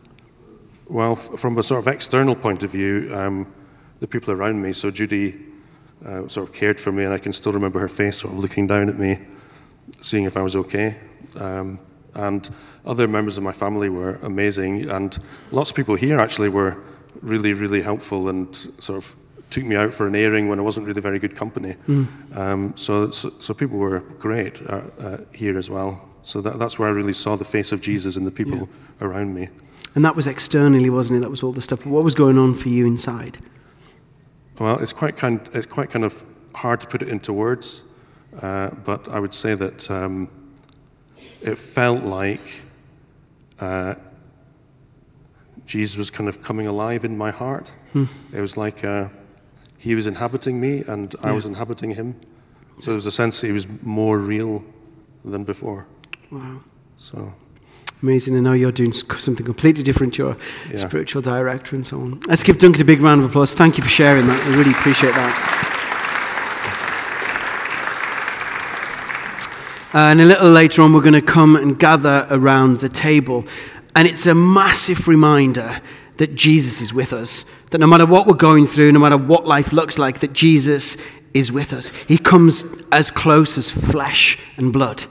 Well, 0.87 1.17
from 1.17 1.59
a 1.59 1.63
sort 1.63 1.87
of 1.87 1.89
external 1.93 2.35
point 2.35 2.63
of 2.63 2.73
view, 2.73 3.11
um, 3.15 3.53
the 4.01 4.09
people 4.09 4.33
around 4.33 4.63
me, 4.63 4.73
so 4.73 4.91
Judy 4.91 5.39
uh, 6.05 6.29
sort 6.29 6.49
of 6.49 6.55
cared 6.55 6.81
for 6.81 6.93
me, 6.93 7.05
and 7.05 7.13
I 7.13 7.19
can 7.19 7.33
still 7.33 7.53
remember 7.53 7.79
her 7.81 7.89
face 7.89 8.19
sort 8.19 8.35
of 8.35 8.41
looking 8.41 8.67
down 8.67 8.89
at 8.89 8.99
me, 8.99 9.19
seeing 10.01 10.25
if 10.25 10.37
I 10.37 10.43
was 10.43 10.57
okay. 10.57 10.99
Um, 11.37 11.79
and 12.15 12.49
other 12.85 13.07
members 13.07 13.37
of 13.37 13.45
my 13.45 13.53
family 13.53 13.89
were 13.89 14.15
amazing, 14.23 14.91
and 14.91 15.19
lots 15.51 15.71
of 15.71 15.77
people 15.77 15.95
here 15.95 16.19
actually 16.19 16.49
were 16.49 16.79
really, 17.23 17.53
really 17.53 17.83
helpful 17.83 18.29
and 18.29 18.55
sort 18.57 18.99
of 18.99 19.17
took 19.51 19.65
me 19.65 19.77
out 19.77 19.95
for 19.95 20.07
an 20.07 20.15
airing 20.15 20.49
when 20.49 20.59
I 20.59 20.63
wasn't 20.63 20.87
really 20.87 21.01
very 21.01 21.19
good 21.19 21.35
company. 21.35 21.75
Mm. 21.89 22.37
Um, 22.37 22.77
so, 22.77 23.11
so, 23.11 23.31
so, 23.31 23.55
people 23.55 23.79
were 23.79 24.01
great 24.01 24.61
uh, 24.63 24.83
uh, 24.99 25.17
here 25.33 25.57
as 25.57 25.71
well. 25.71 26.07
So 26.23 26.41
that, 26.43 26.59
that's 26.59 26.79
where 26.79 26.89
I 26.89 26.93
really 26.93 27.15
saw 27.15 27.37
the 27.37 27.45
face 27.45 27.73
of 27.73 27.81
Jesus 27.81 28.17
and 28.17 28.27
the 28.27 28.31
people 28.31 28.59
yeah. 28.59 28.67
around 29.01 29.35
me. 29.35 29.49
And 29.95 30.05
that 30.05 30.15
was 30.15 30.27
externally, 30.27 30.91
wasn't 30.91 31.19
it? 31.19 31.21
That 31.23 31.31
was 31.31 31.43
all 31.43 31.53
the 31.53 31.63
stuff. 31.63 31.87
What 31.87 32.05
was 32.05 32.15
going 32.15 32.39
on 32.39 32.55
for 32.55 32.69
you 32.69 32.87
inside? 32.87 33.39
Well, 34.59 34.79
it's 34.79 34.93
quite 34.93 35.17
kind, 35.17 35.41
it's 35.53 35.67
quite 35.67 35.91
kind 35.91 36.05
of 36.05 36.25
hard 36.55 36.81
to 36.81 36.87
put 36.87 37.03
it 37.03 37.09
into 37.09 37.33
words, 37.33 37.85
uh, 38.43 38.71
but 38.85 39.09
I 39.09 39.21
would 39.21 39.35
say 39.35 39.55
that 39.55 39.91
um, 39.91 40.29
it 41.41 41.59
felt 41.59 42.03
like 42.03 42.65
uh, 43.61 43.95
Jesus 45.65 45.97
was 45.97 46.11
kind 46.11 46.29
of 46.29 46.43
coming 46.43 46.67
alive 46.67 47.05
in 47.05 47.17
my 47.17 47.31
heart. 47.31 47.73
Hmm. 47.93 48.05
It 48.33 48.41
was 48.41 48.57
like 48.57 48.85
uh, 48.85 49.09
he 49.79 49.95
was 49.95 50.07
inhabiting 50.07 50.61
me 50.61 50.83
and 50.89 51.15
I 51.23 51.33
was 51.33 51.47
inhabiting 51.47 51.93
him. 51.93 52.17
So 52.81 52.87
there 52.87 52.95
was 52.95 53.07
a 53.07 53.13
sense 53.13 53.41
he 53.41 53.53
was 53.53 53.67
more 53.83 54.19
real 54.19 54.65
than 55.25 55.45
before. 55.45 55.87
Wow. 56.31 56.61
So. 56.97 57.33
Amazing. 58.03 58.37
I 58.37 58.41
know 58.41 58.53
you're 58.53 58.71
doing 58.71 58.93
something 58.93 59.45
completely 59.45 59.83
different. 59.83 60.17
You're 60.19 60.37
yeah. 60.71 60.77
spiritual 60.77 61.21
director 61.21 61.75
and 61.75 61.85
so 61.85 61.99
on. 61.99 62.21
Let's 62.29 62.45
give 62.45 62.59
Duncan 62.59 62.81
a 62.81 62.85
big 62.85 63.03
round 63.03 63.23
of 63.23 63.29
applause. 63.29 63.55
Thank 63.55 63.77
you 63.77 63.83
for 63.83 63.91
sharing 63.91 64.29
that. 64.29 64.41
I 64.41 64.57
really 64.57 64.71
appreciate 64.71 65.15
that. 65.15 65.75
Uh, 69.95 69.99
and 69.99 70.21
a 70.21 70.25
little 70.25 70.51
later 70.51 70.83
on, 70.83 70.93
we're 70.93 71.01
going 71.01 71.15
to 71.15 71.23
come 71.23 71.57
and 71.57 71.79
gather 71.79 72.27
around 72.31 72.81
the 72.81 72.89
table. 72.89 73.45
And 73.97 74.07
it's 74.07 74.27
a 74.27 74.35
massive 74.35 75.09
reminder 75.09 75.81
that 76.19 76.35
Jesus 76.35 76.81
is 76.81 76.93
with 76.93 77.13
us. 77.13 77.47
That 77.71 77.79
no 77.79 77.87
matter 77.87 78.07
what 78.07 78.27
we're 78.27 78.35
going 78.35 78.67
through, 78.67 78.93
no 78.93 79.01
matter 79.01 79.17
what 79.17 79.47
life 79.47 79.73
looks 79.73 79.99
like, 79.99 80.21
that 80.21 80.35
Jesus 80.35 80.99
is 81.35 81.51
with 81.51 81.73
us. 81.73 81.89
He 82.07 82.19
comes 82.19 82.65
as 82.93 83.11
close 83.11 83.59
as 83.59 83.71
flesh 83.71 84.39
and 84.57 84.73
blood. 84.73 85.05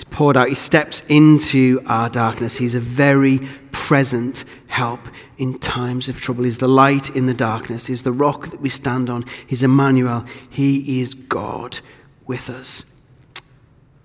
He's 0.00 0.04
poured 0.04 0.38
out. 0.38 0.48
He 0.48 0.54
steps 0.54 1.02
into 1.10 1.82
our 1.84 2.08
darkness. 2.08 2.56
He's 2.56 2.74
a 2.74 2.80
very 2.80 3.46
present 3.70 4.46
help 4.66 5.00
in 5.36 5.58
times 5.58 6.08
of 6.08 6.22
trouble. 6.22 6.44
He's 6.44 6.56
the 6.56 6.68
light 6.68 7.14
in 7.14 7.26
the 7.26 7.34
darkness. 7.34 7.88
He's 7.88 8.02
the 8.02 8.10
rock 8.10 8.48
that 8.48 8.62
we 8.62 8.70
stand 8.70 9.10
on. 9.10 9.26
He's 9.46 9.62
Emmanuel. 9.62 10.24
He 10.48 11.02
is 11.02 11.12
God 11.12 11.80
with 12.26 12.48
us. 12.48 12.96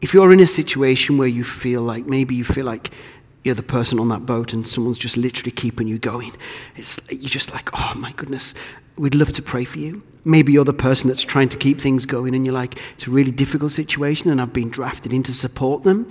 If 0.01 0.13
you're 0.13 0.33
in 0.33 0.41
a 0.41 0.47
situation 0.47 1.17
where 1.17 1.29
you 1.29 1.45
feel 1.45 1.81
like 1.81 2.05
maybe 2.05 2.35
you 2.35 2.43
feel 2.43 2.65
like 2.65 2.91
you're 3.45 3.55
the 3.55 3.63
person 3.63 3.97
on 3.97 4.09
that 4.09 4.25
boat 4.25 4.51
and 4.51 4.67
someone's 4.67 4.97
just 4.97 5.15
literally 5.15 5.51
keeping 5.51 5.87
you 5.87 5.97
going, 5.97 6.33
it's, 6.75 6.99
you're 7.09 7.29
just 7.29 7.53
like, 7.53 7.69
oh 7.73 7.93
my 7.95 8.11
goodness, 8.11 8.53
we'd 8.97 9.15
love 9.15 9.31
to 9.33 9.41
pray 9.41 9.65
for 9.65 9.79
you. 9.79 10.03
Maybe 10.23 10.53
you're 10.53 10.65
the 10.65 10.73
person 10.73 11.07
that's 11.07 11.23
trying 11.23 11.49
to 11.49 11.57
keep 11.57 11.79
things 11.79 12.05
going 12.05 12.33
and 12.33 12.45
you're 12.45 12.53
like, 12.53 12.79
it's 12.95 13.07
a 13.07 13.11
really 13.11 13.31
difficult 13.31 13.71
situation 13.71 14.29
and 14.29 14.41
I've 14.41 14.53
been 14.53 14.69
drafted 14.69 15.13
in 15.13 15.23
to 15.23 15.33
support 15.33 15.83
them. 15.83 16.09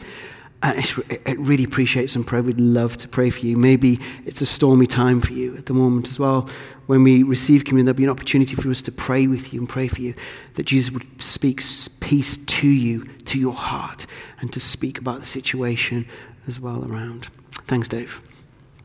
Uh, 0.63 0.73
and 0.77 1.05
it 1.27 1.39
really 1.39 1.65
appreciates 1.65 2.13
some 2.15 2.25
prayer. 2.25 2.43
We'd 2.43 2.61
love 2.61 2.97
to 2.99 3.09
pray 3.09 3.29
for 3.29 3.45
you. 3.45 3.57
Maybe 3.57 4.01
it's 4.25 4.41
a 4.41 4.47
stormy 4.47 4.87
time 4.87 5.21
for 5.21 5.33
you 5.33 5.57
at 5.57 5.67
the 5.67 5.75
moment 5.75 6.09
as 6.09 6.19
well. 6.19 6.49
When 6.87 7.03
we 7.03 7.23
receive 7.23 7.65
communion, 7.65 7.87
there'll 7.87 7.97
be 7.97 8.05
an 8.05 8.11
opportunity 8.11 8.55
for 8.55 8.71
us 8.71 8.81
to 8.83 8.93
pray 8.93 9.27
with 9.27 9.53
you 9.53 9.61
and 9.61 9.69
pray 9.69 9.89
for 9.89 10.01
you 10.01 10.15
that 10.55 10.63
Jesus 10.63 10.91
would 10.93 11.07
speak 11.23 11.61
peace 12.01 12.39
to 12.39 12.69
you, 12.69 13.05
to 13.25 13.39
your 13.39 13.53
heart, 13.53 14.07
and 14.41 14.53
to 14.53 14.61
speak 14.61 14.99
about 14.99 15.21
the 15.21 15.27
situation 15.27 16.07
as 16.47 16.61
well 16.61 16.85
around. 16.91 17.29
Thanks, 17.67 17.89
Dave. 17.89 18.23